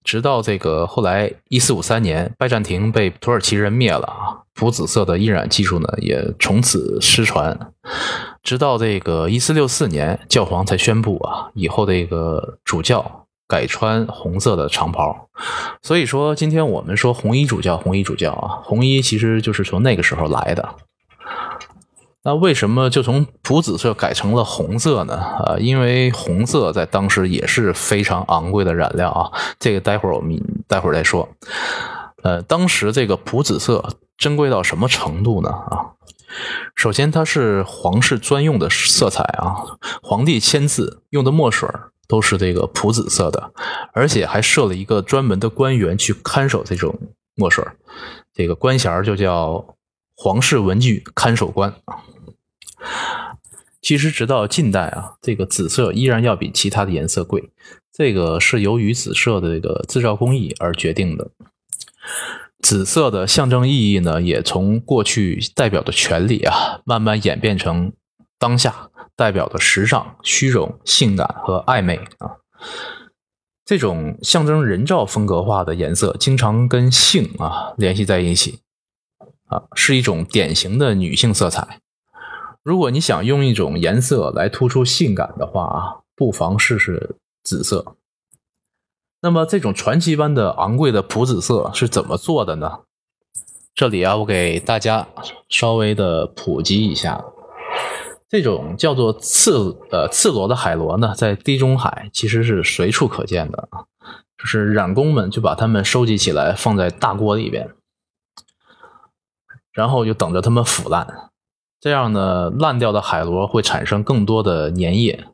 [0.03, 7.73] 直到这个后来一四五三年，拜占庭被土耳其人灭了啊，普紫色的印染技术呢也从此失传。
[8.43, 13.20] 直到这个一四六四年，教皇才宣布啊，以后这个主教。
[13.51, 15.29] 改穿红色的长袍，
[15.83, 20.77] 所以说今天我们说红衣主教，红衣主教啊，红衣其实就是从那个时候来的。
[22.23, 25.15] 那为什么就从普紫色改成了红色呢？
[25.17, 29.33] 啊，因为红色在当时也是非常昂贵的染料啊。
[29.59, 30.39] 这个待会儿我们
[30.69, 31.29] 待会儿再说。
[32.23, 35.49] 呃，当时这个普紫色珍贵到什么程度呢？
[35.49, 35.97] 啊，
[36.75, 39.57] 首先它是皇室专用的色彩啊，
[40.03, 41.69] 皇帝签字用的墨水。
[42.09, 43.53] 都是这个普紫色的，
[43.93, 46.99] 而且还设了一个专门的官员去看守这种
[47.37, 47.65] 墨水，
[48.35, 49.77] 这个官衔就叫
[50.17, 51.73] 皇室文具看守官。
[53.81, 57.53] 其实直到近代啊，这个紫色依然要比其他的颜色贵，
[57.93, 61.31] 这个是由于紫色的这个制造工艺而决定的。
[62.63, 67.93] 紫色的象征意义呢，也从过去代表的权利啊，慢慢演变成
[68.39, 68.91] 当下。
[69.17, 72.41] 代表的时尚、虚荣、性感和暧昧啊，
[73.67, 78.61] 这种象征人造风格化的颜色，经常跟性啊联系在一起
[79.49, 81.81] 啊，是一种典型的女性色彩。
[82.63, 87.97] 如果你想用一种颜色来突出性感的话啊，不妨试试紫色。
[89.23, 92.81] 那么，这种传奇般的昂贵的普紫色是怎么做的呢？
[93.75, 95.09] 这里啊，我给大家
[95.49, 97.25] 稍微的普及一下。
[98.29, 103.85] 这种叫做刺呃刺螺的海螺呢，在地中海其实是随处可见的啊，
[104.39, 107.71] 就是染工们就把它们收集起来放在大锅里边，
[109.73, 111.31] 然后就等着它们腐烂。
[111.81, 115.27] 这样呢，烂掉的海螺会产生更多的粘液，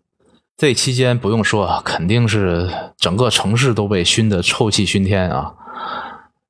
[0.56, 5.54] 这期间不用说，肯定是整个城市都被熏得臭气熏天啊。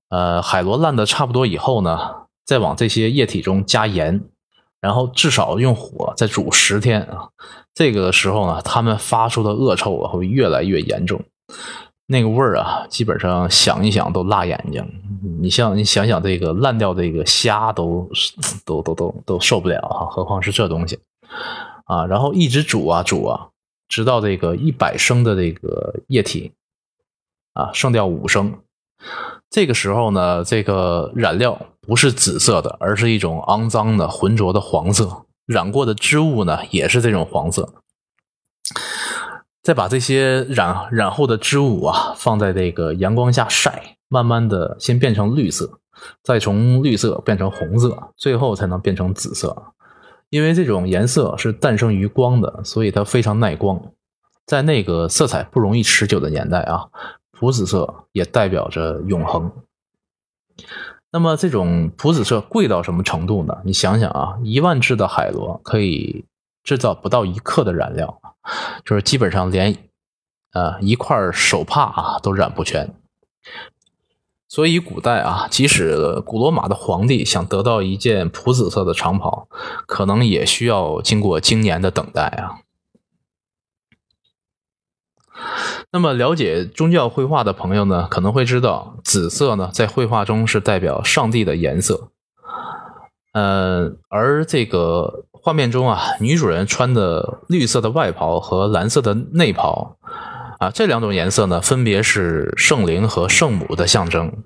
[0.09, 1.98] 呃，海螺烂的差不多以后呢，
[2.44, 4.22] 再往这些液体中加盐。
[4.78, 7.30] 然后至少用火再煮十天啊，
[7.74, 11.20] 这个时候呢，他们发出的恶臭啊会越来越严重，
[12.07, 14.86] 那个味儿啊，基本上想一想都辣眼睛。
[15.40, 18.09] 你像你想想这个烂掉这个虾都
[18.64, 21.00] 都都都都受不了哈，何况是这东西
[21.86, 22.07] 啊？
[22.07, 23.48] 然后一直煮啊煮啊，
[23.89, 26.53] 直到这个一百升的这个液体
[27.53, 28.59] 啊剩掉五升。
[29.51, 35.24] 这个时候呢，这个染料不是紫色的，而是一种肮脏的、浑浊的黄色。
[35.47, 37.74] 染过的织物呢，也是这种黄色。
[39.62, 45.78] 再把这些染染后的织物啊，放在这个阳光下晒，慢慢的先变成绿色，
[46.22, 49.72] 再从绿色变成红色，最后才能变成紫色。
[50.30, 53.80] 因为这种颜色是诞生于光的，所以它非常耐光。
[54.44, 56.88] 在那个色彩不容易持久的年代啊。
[57.38, 59.52] 普紫色也代表着永恒。
[61.12, 63.58] 那么，这种普紫色贵到什么程度呢？
[63.62, 66.24] 你想想啊，一万只的海螺可以
[66.64, 68.22] 制造不到一克的染料，
[68.86, 69.76] 就是基本上连
[70.54, 72.88] 呃一块手帕啊都染不全。
[74.57, 79.48] 所以古代啊，即使古罗马的皇帝想得到一件普紫色的长袍，
[79.86, 82.64] 可能也需要经过经年的等待啊。
[85.90, 92.09] 那么，了解宗教绘画的朋友呢，可能会知道，紫色呢在绘画中是代表上帝的颜色。
[93.34, 99.98] 呃，而这个画面中啊，女主人穿的绿色的外袍和蓝色的内袍
[100.59, 104.44] 啊，这两种颜色呢，分别是圣灵和圣母的象征。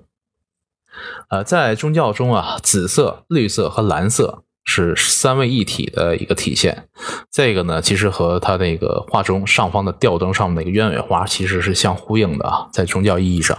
[1.29, 4.43] 呃，在宗教中啊，紫色、绿色和蓝色。
[4.63, 6.87] 是三位一体的一个体现，
[7.31, 13.57] 这个呢，其实和他那个画中上方的吊灯上面那个鸢尾花其实是相呼应的啊，在宗教意义上。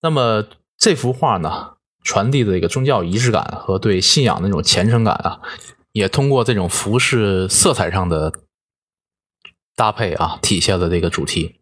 [0.00, 0.44] 那么
[0.78, 5.40] 这幅画呢，传递的一个宗教仪式感和对信仰的那种虔诚感啊，
[5.92, 8.32] 也通过这种服饰色彩上的
[9.78, 11.60] 搭配啊，体现了这个主题。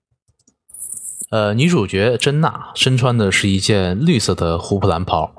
[1.29, 5.35] 呃，女主角珍娜身穿的是一件绿色的胡普兰袍。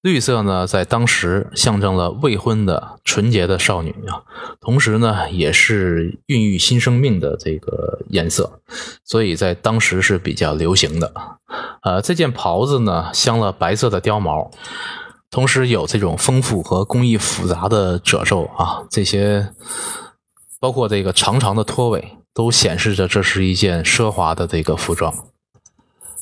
[0.00, 4.22] 绿色呢，在当时象征了未婚的纯洁的少女啊，
[4.60, 8.60] 同时呢，也是孕育新生命的这个颜色，
[9.02, 11.12] 所以在当时是比较流行的。
[11.82, 14.52] 呃，这件袍子呢，镶了白色的貂毛，
[15.30, 19.48] 同时有这种丰富和工艺复杂的褶皱啊，这些
[20.64, 25.12] 包括这个长长的拖尾，都显示着这是一件奢华的这个服装。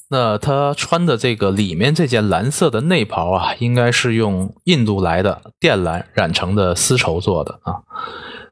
[0.08, 7.82] 那他穿的这个里面这件蓝色的内袍啊，应该是用印度来的靛蓝染成的丝绸做的啊。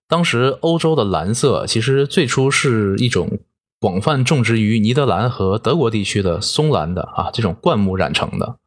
[0.07, 3.41] 当时欧洲的蓝色其实最初是一种
[3.81, 8.59] 广泛种植于尼德兰和德国地区的松兰的啊这种灌木染成的。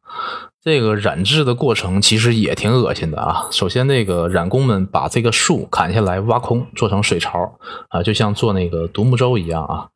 [0.64, 3.48] 这个染制的过程其实也挺恶心的啊。
[3.50, 7.58] 首先，那个染工们把这个树砍下来挖空，做成水槽
[7.90, 9.88] 啊，就像做那个独木舟一样啊。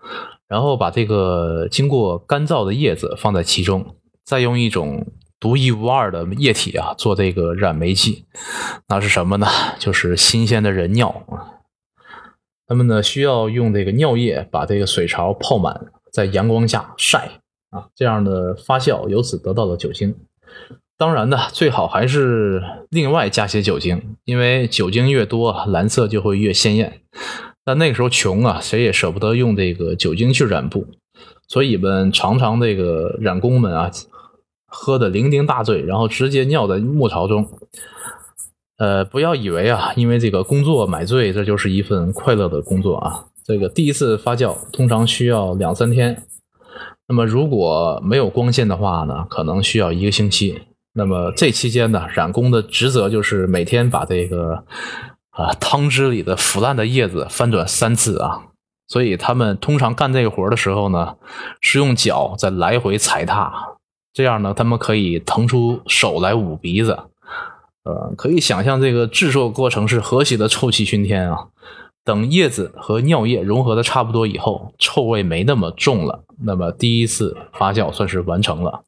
[0.46, 3.96] 然后把这个经过干燥的叶子放在其中，
[4.26, 5.06] 再用一种
[5.40, 8.26] 独一无二的液体啊做这个染媒剂，
[8.88, 9.46] 那是什么呢？
[9.78, 11.64] 就是新鲜的人尿啊。
[12.66, 17.40] 他们呢需要用这个尿液把这个水槽泡满，在阳光下晒
[17.70, 20.14] 啊，这样的发酵，由此得到了酒精。
[20.96, 27.00] 当然呢，最好还是另外加些酒精，因为酒精越多，蓝色就会越鲜艳。
[27.64, 30.86] 但那个时候穷啊，谁也舍不得用这个酒精去染布，
[31.46, 33.90] 所以们常常这个染工们啊，
[34.66, 37.46] 喝的酩酊大醉，然后直接尿在木槽中。
[38.78, 43.26] 呃，不要以为啊，因为这个工作买醉，这就是一份快乐的工作啊。
[43.44, 46.22] 这个第一次发酵通常需要两三天，
[47.08, 50.62] 那么如果没有光线的话呢，可能需要一个星期。
[50.92, 54.64] 那么这期间呢，染工的职责就是每天把这个。
[55.30, 58.46] 啊，汤汁里的腐烂的叶子翻转三次啊，
[58.88, 61.14] 所以他们通常干这个活的时候呢，
[61.60, 63.52] 是用脚在来回踩踏，
[64.12, 66.98] 这样呢，他们可以腾出手来捂鼻子。
[67.84, 71.46] 呃，可以想象这个制作过程是何其的臭气熏天啊！
[72.08, 78.82] 等叶子和尿液融合的差不多以后，臭味没那么重了，那么第一次发酵算是完成了。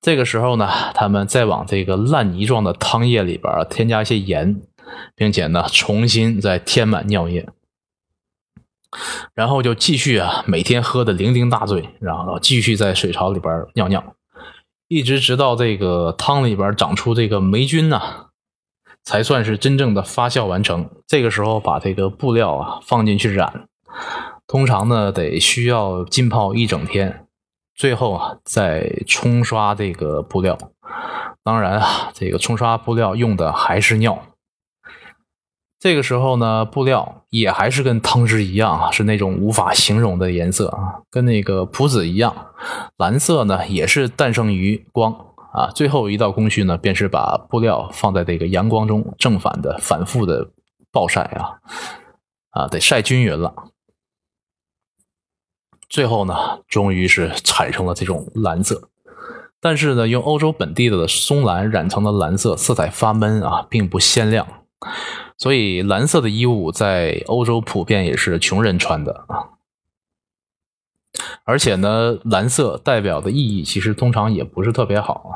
[0.00, 4.60] 这个时候呢，他们再往这个烂泥状的汤液里边添加一些盐。
[5.14, 7.46] 并且呢，重新再填满尿液，
[9.34, 14.14] 然后就继续啊，每天喝的酩酊大醉，然后继续在水槽里边尿尿，
[14.88, 18.27] 一直直到这个汤里边长出这个霉菌呐，
[19.08, 20.90] 才算是真正的发酵完成。
[21.06, 23.66] 这个时候把这个布料啊放进去染，
[24.46, 27.24] 通常呢得需要浸泡一整天，
[27.74, 30.58] 最后啊再冲刷这个布料。
[31.42, 34.24] 当然啊，这个冲刷布料用的还是尿。
[35.80, 42.48] 这个时候呢，布料也还是跟汤汁一样啊，是那种无法形容的颜色啊，跟那个普子一样。
[42.98, 45.70] 蓝色呢，也是诞生于光啊。
[45.74, 50.50] 最后一道工序呢，便是把布料放在这个阳光中正反的反复的
[50.90, 51.60] 暴晒啊，
[52.50, 53.54] 啊，得晒均匀了。
[55.88, 56.34] 最后呢，
[56.68, 58.90] 终于是产生了这种蓝色。
[59.60, 64.46] 但是呢，用欧洲本地的松蓝染成的蓝色，色彩发闷啊，并不鲜亮。
[65.36, 69.57] 所以，蓝色的衣物在欧洲普遍也是穷人穿的啊。
[71.44, 75.30] 而且呢，蓝色代表的意义其实通常也不是特别好啊。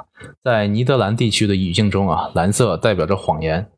[0.45, 3.71] 在尼德兰地区的语境中啊，蓝色代表着谎言。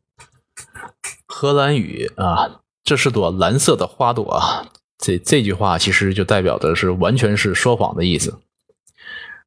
[1.25, 4.67] 荷兰语啊，这是朵蓝色的花朵啊。
[4.97, 8.39] 这这句话其实就代表的是完全是说谎的意思。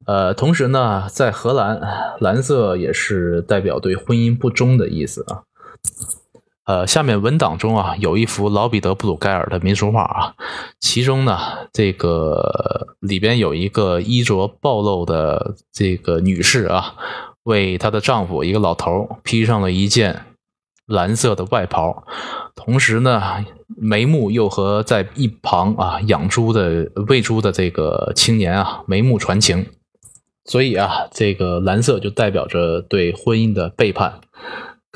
[0.06, 1.80] 呃，同时呢，在荷兰，
[2.20, 5.42] 蓝色也是代表对婚姻不忠的意思啊。
[6.68, 10.34] 呃，下面文档中啊有一幅老彼得·布鲁盖尔的民俗画啊，
[10.78, 11.38] 其中呢
[11.72, 16.94] 这个里边有一个衣着暴露的这个女士啊，
[17.44, 20.26] 为她的丈夫一个老头披上了一件
[20.84, 22.04] 蓝色的外袍，
[22.54, 23.22] 同时呢
[23.78, 29.64] 眉目又和在一旁啊养猪的喂猪的这个青年啊眉目传情，
[30.44, 34.20] 所以啊这个蓝色就代表着对婚姻的背叛。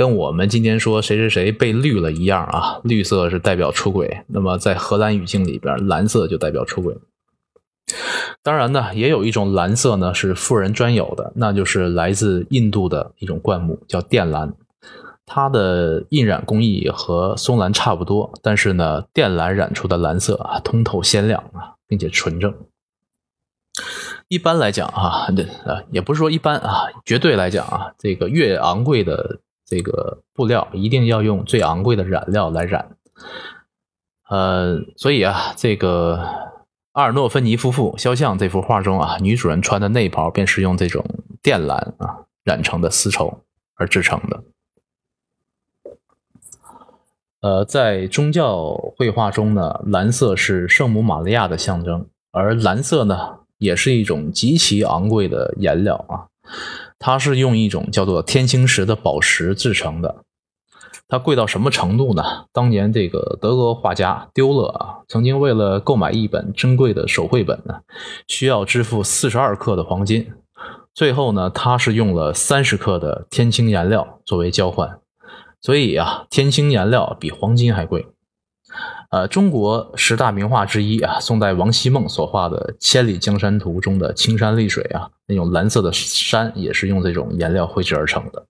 [0.02, 6.96] 跟我们今天说谁谁谁被绿了一样啊，绿色是代表出轨，那么在荷兰语境里边，蓝色就代表出轨。
[8.42, 14.52] 当然呢，也有一种蓝色呢是富人专有的，那就是来自印度的一种灌木，叫靛蓝。
[15.24, 22.52] 它的印染工艺和松蓝差不多，但是呢，靛蓝染出的蓝色啊，通透鲜亮啊，并且纯正。
[24.26, 25.28] 一般来讲啊，
[25.64, 29.38] 呃，也不是说一般啊，绝对来讲啊，这个越昂贵的。
[29.64, 32.96] 这个布料一定要用最昂贵的染料来染，
[34.28, 36.18] 呃，所以啊，这个
[36.92, 41.04] 阿尔诺芬尼夫妇肖像这幅画中啊，女主人穿的内袍便是用这种
[41.42, 43.40] 靛蓝啊染成的丝绸
[43.76, 44.42] 而制成的。
[47.40, 56.28] 呃，在宗教绘画中呢，蓝色是圣母玛利亚的象征，而蓝色呢，也是一种极其昂贵的颜料啊。
[56.98, 60.24] 它是用一种叫做天青石的宝石制成的，
[61.08, 62.46] 它贵到什么程度呢？
[62.52, 67.80] 当年这个德国画家丢勒啊，曾经为了购买一本珍贵的手绘本呢，
[68.28, 70.32] 需要支付四十二克的黄金，
[70.94, 75.00] 最后呢，他是用了三十克的天青颜料作为交换，
[75.60, 78.06] 所以啊，天青颜料比黄金还贵。
[79.12, 88.46] 呃，中国十大名画之一啊，宋代王希孟所画的《千里江山图》中的青山绿水啊，那种蓝色的山也是用这种颜料绘制而成的。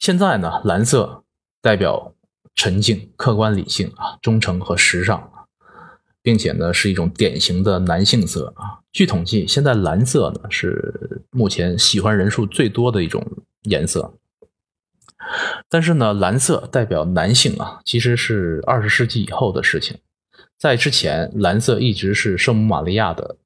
[0.00, 1.22] 现在呢，蓝色
[1.62, 2.12] 代表
[2.56, 5.30] 沉静、客观、理性啊，忠诚和时尚，
[6.20, 8.80] 并且呢是一种典型的男性色啊。
[8.90, 13.24] 据统计，现在蓝色呢是目前喜欢人数最多的一种
[13.62, 14.12] 颜色。
[15.68, 19.98] 但是呢，蓝色代表男性啊，其实是二十世纪以后的事情。
[20.56, 23.36] 在之前，蓝色一直是圣母玛利亚的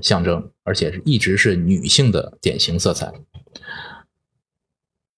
[0.00, 3.12] 象征，而且是一直是女性的典型色彩。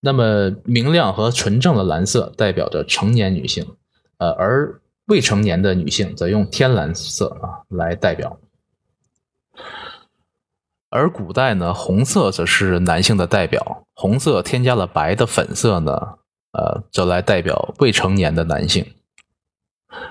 [0.01, 3.65] 那么，明亮和纯正的蓝色代表着成年女性，
[4.19, 8.41] 呃，而未成年的女性则用天蓝色啊来代表。
[10.93, 16.19] 而古代呢，红色则是男性的代表，红色添加了白的粉色呢，
[16.53, 18.85] 呃，则来代表未成年的男性。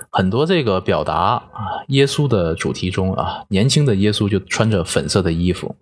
[0.10, 5.76] 很多这个表达啊，耶稣的主题中啊，年轻的耶稣就穿着粉色的衣服。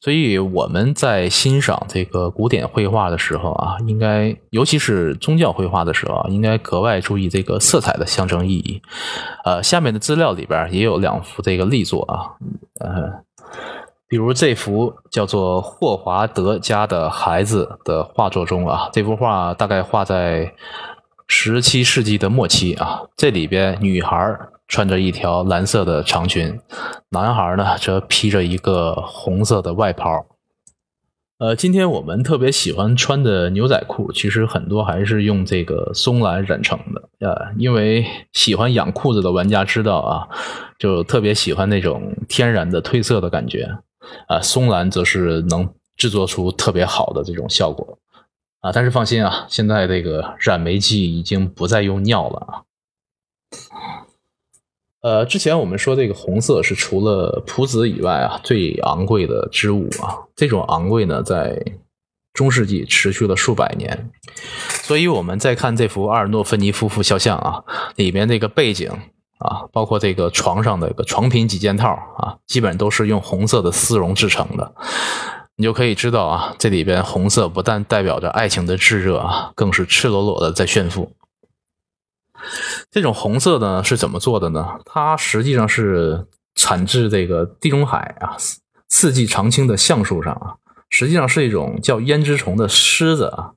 [0.00, 8.80] 所以我们在欣赏这个古典绘画的时候啊，应该尤其是宗教绘画的时候啊，应该格外注意这个色彩的象征意义。
[9.44, 12.40] 呃，下面的资料里边也有两幅这个力作啊，
[12.80, 13.22] 呃。
[14.12, 20.52] 比如这幅叫做霍华德家的孩子的画作中啊，这幅画大概画在
[21.26, 23.04] 十七世纪的末期啊。
[23.16, 24.38] 这里边女孩
[24.68, 26.60] 穿着一条蓝色的长裙，
[27.08, 30.26] 男孩呢则披着一个红色的外袍。
[31.38, 38.04] 呃，今天我们特别喜欢穿的牛仔裤，其实很多还是用这个松蓝染成的呃，因为
[38.34, 40.28] 喜欢养裤子的玩家知道啊，
[40.78, 43.78] 就特别喜欢那种天然的褪色的感觉。
[44.28, 47.98] 啊，松蓝则是能制作出特别好的这种效果
[48.60, 52.62] 啊，但是放心啊，现在这个染眉剂已经不再用尿了啊。
[55.02, 61.60] 呃，之前我们说这个红色是除了普紫以外啊最昂贵的织物啊，这种昂贵呢在
[62.32, 64.10] 中世纪持续了数百年，
[64.84, 67.64] 所以我们再看这幅阿尔诺芬尼夫妇肖像啊，
[67.96, 68.90] 里面那个背景。
[69.42, 74.74] 啊，包括这个床上的一个床品几件套啊，基本都是用红色的丝绒制成的。
[75.56, 81.12] 你就可以知道啊，这里边红色不但代表着爱情的炙热啊，更是赤裸裸的在炫富。
[82.90, 84.80] 这种红色呢是怎么做的呢？
[84.84, 88.34] 它实际上是产自这个地中海啊，
[88.88, 90.56] 四季常青的橡树上啊，
[90.88, 93.52] 实际上是一种叫胭脂虫的虱子啊。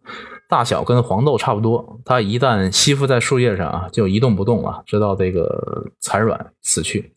[0.47, 7.13] 大小跟黄豆差不多，它一旦吸附在树叶上啊，就一动不动了，直到这个产卵死去。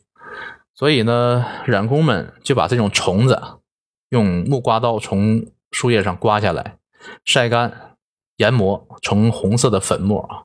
[0.74, 3.40] 所以呢，染工们就把这种虫子
[4.10, 6.78] 用木刮刀从树叶上刮下来，
[7.24, 7.96] 晒干，
[8.36, 10.44] 研磨成红色的粉末啊。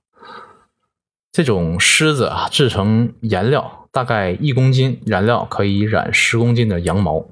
[1.31, 7.25] 这种虱子啊，制成颜料，大概一公斤燃料可以染十公斤的羊毛。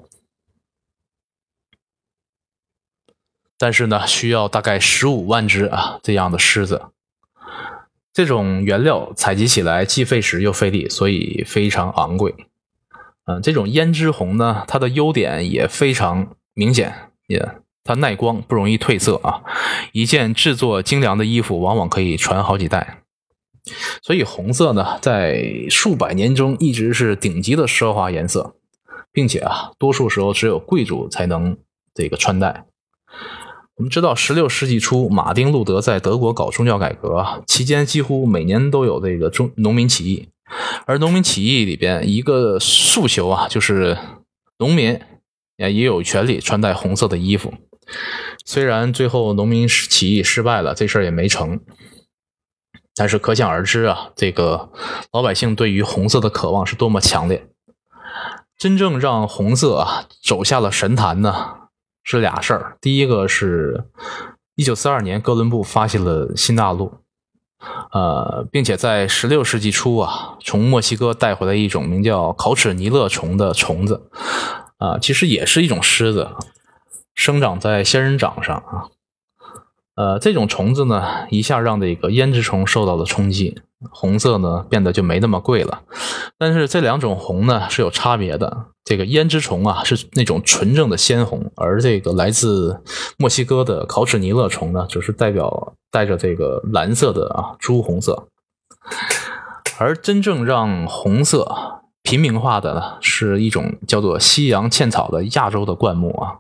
[3.62, 6.86] 但是呢，需要大概十五万只啊这样的狮子。
[8.12, 12.34] 这种原料采集起来既费时又费力，所以非常昂贵。
[13.26, 17.52] 嗯，这种胭脂红呢，它的优点也非常明显，也
[17.84, 19.44] 它耐光，不容易褪色啊。
[19.92, 23.04] 一件制作精良的衣服，往往可以传好几代。
[24.02, 28.56] 所以红色呢，在数百年中一直是顶级的奢华颜色，
[29.12, 31.56] 并且啊，多数时候只有贵族才能
[31.94, 32.66] 这个穿戴。
[33.82, 40.30] 我们知道，十六世纪初，马丁·路德在德国搞宗教改革期间，几乎每年都有这个中农民起义。
[40.86, 43.98] 而农民起义里边一个诉求啊，就是
[44.60, 45.00] 农民
[45.58, 47.56] 也也有权利穿戴红色的衣服。
[48.46, 51.60] 虽然最后农民起义失败了，这事儿也没成，
[52.96, 54.70] 但是可想而知啊，这个
[55.12, 57.48] 老百姓对于红色的渴望是多么强烈。
[58.60, 61.61] 真正让红色啊走下了神坛呢？
[62.04, 63.86] 是俩事儿，第一个是，
[64.56, 66.94] 一九四二年哥伦布发现了新大陆，
[67.92, 74.10] 呃，并且在十六世纪初啊，从墨西哥带回来一种名叫考齿尼勒虫的虫子，
[74.78, 76.30] 啊，其实也是一种虱子，
[77.14, 78.90] 生长在仙人掌上啊。
[79.96, 85.82] 呃，这种虫子呢，一下让这个胭脂虫受到了冲击，红色呢变得就没那么贵了。
[86.38, 92.82] 但是这两种红呢是有差别的，这个胭脂虫啊是那种纯正的鲜红，而这个来自
[93.18, 98.28] 墨西哥的考齿尼勒虫呢，只是代表带着这个蓝色的啊朱红色。
[99.80, 106.40] 而真正让红色平民化的呢，是一种叫做西洋茜草的亚洲的灌木啊。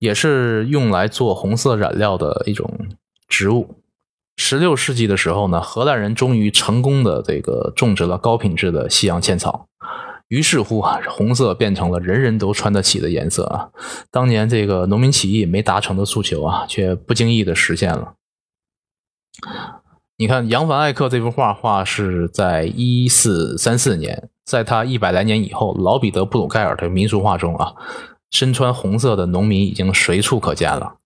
[0.00, 2.70] 也是用来做红色染料的一种
[3.26, 3.76] 植物。
[4.36, 9.66] 十六世纪的时候呢，荷兰人终于成功的这个种植了高品质的西洋茜草，
[10.28, 13.70] 于是乎啊，红色变成了人人都穿得起的颜色啊。
[14.10, 18.14] 当年这个农民起义没达成的诉求啊，却不经意的实现了。
[20.16, 27.72] 你看扬凡艾克这幅画画是在一四三四年，在他一百来年以后，老彼得布鲁盖尔的民俗画中啊。
[28.30, 30.96] 身穿红色的农民已经随处可见了。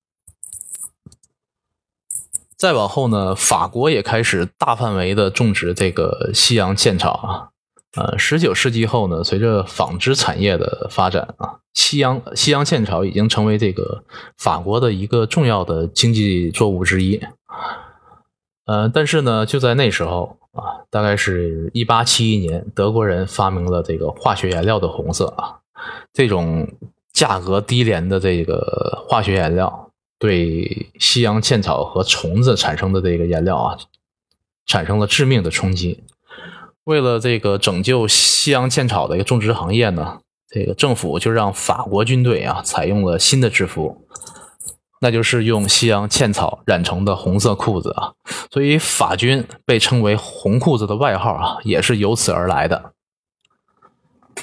[2.58, 7.48] 再往后呢，法国也开始大范围的种植这个西洋茜草啊。
[7.96, 14.02] 呃，十九世纪后呢，随着纺织产业的发展啊，西洋西洋茜草已经成为这个
[14.36, 17.20] 法国的一个重要的经济作物之一。
[18.66, 25.60] 呃，但是呢，就在那时候啊，大概是一八七一年，德国人发明了这个化学颜料的红色啊，
[26.12, 26.68] 这种。
[27.10, 29.87] 价格低廉的这个化学颜料，
[30.18, 33.78] 对西洋茜草和虫子产生的这个颜料啊，
[34.66, 36.02] 产生了致命的冲击。
[36.84, 44.06] 为了这个拯救西洋茜草的一个种植行业呢，这个政府就让法国军队啊采用了新的制服，
[45.00, 48.14] 那就是用西洋茜草染成的红色裤子啊。
[48.50, 52.92] 所以法军被称为“红裤子”的外号啊，也是由此而来的。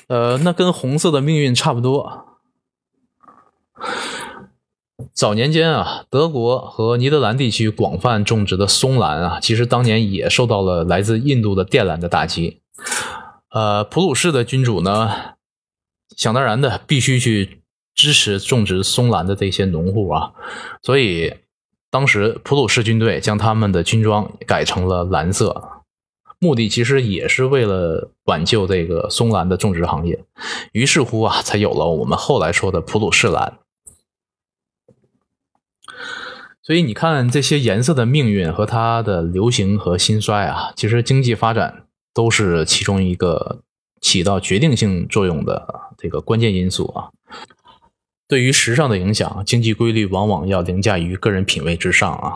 [0.07, 2.37] 呃，那跟红色的命运差不多。
[5.15, 12.59] 早年间啊，德国和尼德兰地区广泛种植的松兰啊，其实当年也受到了来自印度的靛蓝的打击。
[13.49, 15.09] 呃，普鲁士的君主呢，
[16.17, 17.61] 想当然的必须去
[17.93, 20.33] 支持种植松兰的这些农户啊，
[20.81, 21.33] 所以
[21.89, 25.85] 当时普鲁士军队将他们的军装改成了蓝色，
[26.39, 30.25] 目的其实也是为了挽救这个松兰的种植行业。
[30.73, 33.59] 于是乎啊，才有了我们后来说的普鲁士蓝。
[36.65, 43.59] 所以你看，这些颜色的命运和它的流行和兴衰啊，其实经济发展都是其中一个
[44.01, 47.09] 起到决定性作用的这个关键因素啊。
[48.27, 52.33] 对于时尚的影响，经济规律往往要凌驾于个人品味之上啊。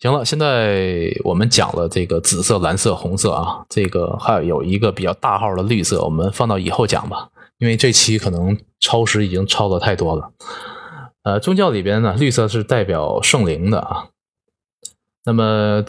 [0.00, 7.28] 行了，现在我们讲了这个紫色、蓝色、红色啊，这个还有一个比较大号的绿色，我们放到以后讲吧，
[7.58, 10.32] 因为这期可能超时已经超的太多了。
[11.22, 14.08] 呃，宗教里边呢，绿色是代表圣灵的啊。
[15.24, 15.84] 那么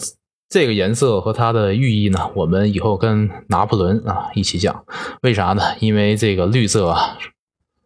[0.50, 4.84] 这个颜色和它的寓意呢，我们以后跟拿破仑啊一起讲。
[5.22, 5.64] 为啥呢？
[5.80, 7.18] 因为这个绿色啊，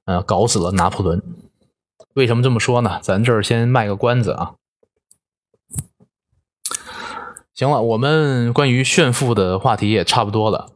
[0.06, 1.22] 呃，搞死了拿破仑。
[2.16, 3.00] 为什么这么说呢？
[3.04, 4.56] 咱这儿先卖个关子啊。
[7.54, 10.72] 行了，我们关于炫富的话题也差不多了。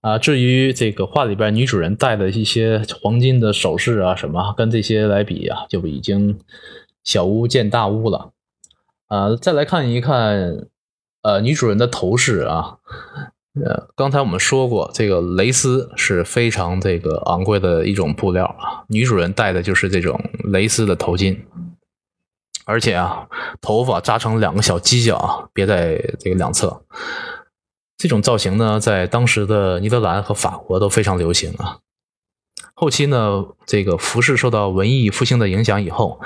[0.00, 6.38] 啊，至于这个画里边女主人戴的一些黄金的首饰啊，什么跟这些来比啊，就已经
[7.02, 8.30] 小巫见大巫了。
[9.08, 10.68] 啊，再来看一看，
[11.22, 12.76] 呃，女主人的头饰啊，
[13.60, 18.84] 呃，刚才我们说过，这个蕾丝是非常这个昂贵的一种布料啊。
[18.88, 21.36] 女主人戴的就是这种蕾丝的头巾，
[22.66, 23.26] 而且啊，
[23.60, 26.82] 头发扎成两个小犄角啊，别在这个两侧。
[27.98, 31.78] 这种造型呢，在当时的尼德兰和法国都非常流行啊。
[32.74, 36.20] 后期呢，这个服饰受到文艺复兴的影响以后，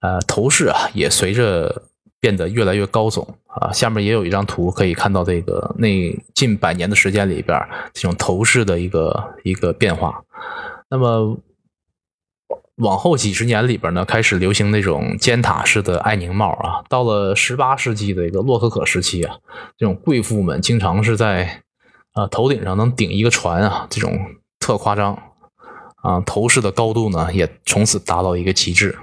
[0.00, 1.84] 呃，头饰啊也随着
[2.20, 3.72] 变得越来越高耸啊。
[3.72, 5.88] 下面也有一张图可以看到，这个那
[6.34, 7.58] 近百年的时间里边，
[7.94, 10.22] 这种头饰的一个一个变化。
[10.90, 11.38] 那么
[12.78, 16.82] 往后几十年里边呢，开始流行那种尖塔式的爱宁帽啊。
[16.88, 19.36] 到了十八世纪的一个洛可可时期啊，
[19.76, 21.62] 这种贵妇们经常是在
[22.12, 24.18] 啊头顶上能顶一个船啊，这种
[24.58, 25.18] 特夸张。
[26.00, 28.96] 啊，头饰的高度呢，也从此达到一个极致。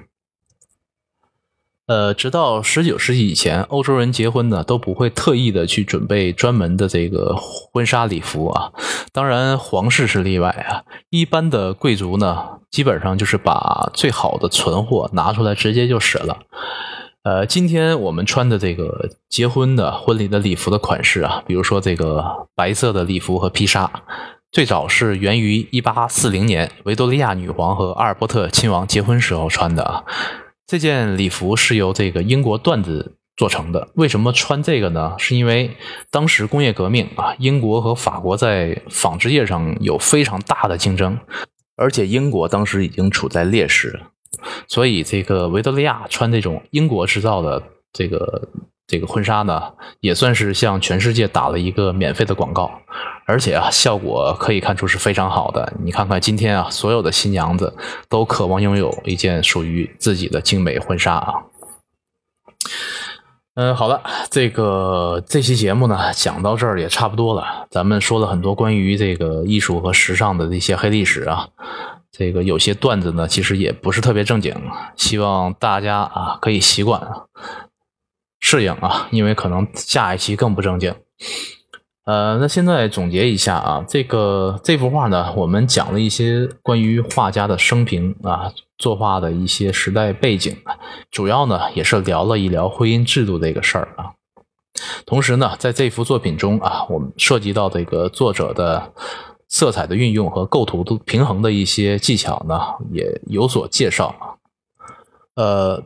[1.88, 8.72] 呃，直到十九世纪以前，欧洲人结婚呢都不会特意的去准备专门的这个婚纱礼服啊。
[9.12, 10.82] 当然，皇室是例外啊。
[11.12, 16.40] 一般的贵族呢，基本上就是把最好的存货拿出来直接就使了。
[17.22, 23.92] 呃，今天我们穿的这个结婚的婚礼的礼服的款式啊，比如说这个白色的礼服和披纱。
[24.52, 30.04] 最早是源于一八四零年维多利亚女皇和阿尔伯特亲王结婚时候穿的啊。
[30.68, 33.90] 这件礼服是由这个英国缎子做成的。
[33.96, 35.16] 为什么穿这个呢？
[35.18, 35.76] 是因为
[36.10, 41.18] 当时工业革命啊，英国和法国在纺织业上有非常大的竞争，
[41.76, 44.00] 而且英国当时已经处在劣势，
[44.68, 47.64] 所以这个维多利亚穿这种英国制造的
[47.94, 48.50] 这个。
[48.88, 52.72] 这个婚纱呢，也算是向全世界打了一个免费的广告，
[53.26, 55.74] 而且啊，效果可以看出是非常好的。
[55.84, 57.76] 你看看今天啊，所有的新娘子
[58.08, 61.34] 都渴望拥有一件属于自己的精美婚纱啊。
[63.56, 67.66] 嗯，好了，这个这期节目呢，讲到这儿也差不多了。
[67.72, 71.48] 咱们说了很多关于这个艺术和时尚的一些黑历史啊，
[72.12, 74.54] 这个有些段子呢，其实也不是特别正经，
[74.96, 77.24] 希望大家啊可以习惯啊。
[78.48, 80.94] 适应啊，因为可能下一期更不正经。
[82.04, 90.56] 呃，那现在总结一下啊，这个这幅画呢，我们讲了一些关于画家的生平啊，作画的一些时代背景，
[91.10, 94.14] 主要呢也是聊了一聊婚姻制度这个事儿啊。
[95.08, 98.94] 同时呢，在这幅作品中啊，我们涉及到这个作者的
[99.48, 102.62] 色彩的运用和构图的平衡的一些技巧呢，
[102.92, 104.38] 也有所介绍啊。
[105.34, 105.84] 呃。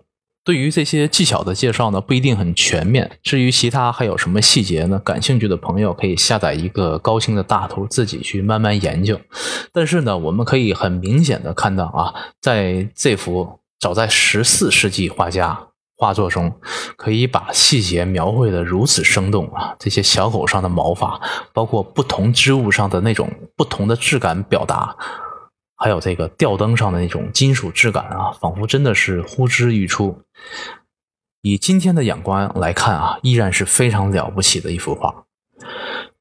[0.49, 3.19] 对于这些技巧的介绍呢，不一定很全面。
[3.21, 4.99] 至于其他还有什么细节呢？
[5.05, 9.21] 感兴趣的朋友可以下载一个高清的大图，自己去慢慢研究。
[9.71, 16.51] 但是呢，我们可以很明显的看到啊，在这幅早在十四世纪画家画作中，
[16.97, 19.75] 可以把细节描绘的如此生动啊！
[19.77, 21.21] 这些小狗上的毛发，
[21.53, 24.95] 包括不同织物上的那种不同的质感表达。
[25.79, 30.19] 还有这个吊灯上的那种金属质感啊，仿佛真的是呼之欲出。
[31.41, 35.23] 以今天的眼光来看啊，依然是非常了不起的一幅画。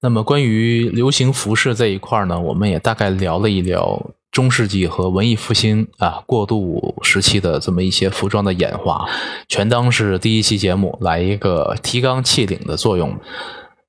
[0.00, 9.08] 那么关于流行服饰这一块呢，我们也大概聊了一聊中世纪和文艺复兴啊过渡时期的这么一些服装的演化，
[9.48, 13.18] 全当是第一期节目来一个提纲挈领的作用。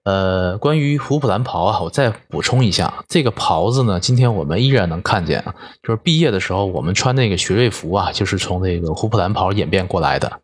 [0.09, 5.53] 呃，关于胡普兰袍啊，我再补充一下，这个袍子呢，今天我们依然能看见啊，
[5.83, 10.41] 就是毕业的时候我们穿那个学位服啊，就是从那个胡普兰袍演变过来的。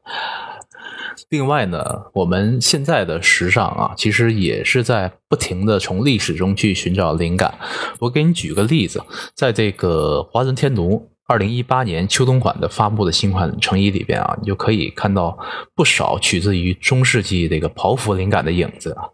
[1.29, 1.83] 另外呢，
[2.13, 7.51] 我们现在的时尚啊，其实也是在不停的从历史中去寻找灵感。
[7.97, 9.01] 我给你举个例子，
[9.33, 15.35] 在这个华伦天奴二零一八年秋冬款的发布的新款成衣里边啊，你就可以看到
[15.73, 19.05] 不少取自于中世纪这个袍服灵感的影子啊。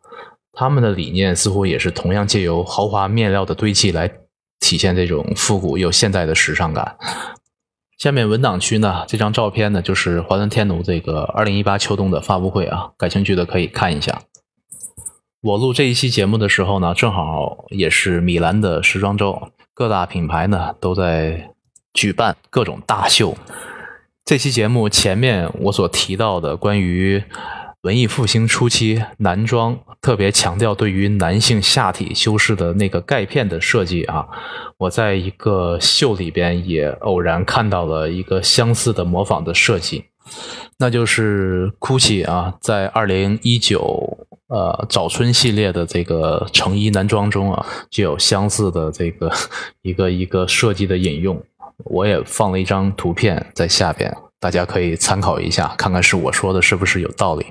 [0.54, 4.12] 他们的理念似乎也是同样借由豪华面料的堆砌来
[4.60, 6.98] 体现这种复古又现代的时尚感。
[7.98, 14.22] 下面文档区呢，这张照片呢就是华伦天奴这个二零一八秋冬的发布会啊，感兴趣的可以看一下。
[15.42, 21.54] 我录这一期节目的时候呢，正好也是米兰的时装周，各大品牌呢都在
[21.94, 23.38] 举办各种大秀。
[24.26, 27.24] 这期节目前面我所提到的关于。
[27.82, 34.28] 文艺复兴初期，男装特别强调对于男性下体修饰的那个盖片的设计啊，
[34.78, 40.06] 我在一个秀里边也偶然看到了一个相似的模仿的设计，
[40.78, 49.32] 那就是 GUCCI 啊，在二零一九呃早春系列的这个成衣男装中啊，就有相似的这个
[49.82, 51.42] 一个一个设计的引用，
[51.86, 54.16] 我也放了一张图片在下边。
[54.42, 57.46] 大家可以参考一下，看看是我说的是不是有道理。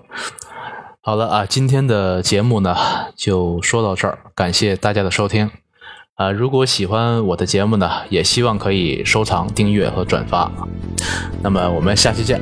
[1.01, 2.77] 好了啊，今天的节目呢
[3.17, 5.51] 就说到这儿，感谢大家的收听。
[6.17, 10.51] 啊，如果喜欢我的节目呢，也希望可以收藏、订阅和转发。
[11.41, 12.41] 那么我们下期见。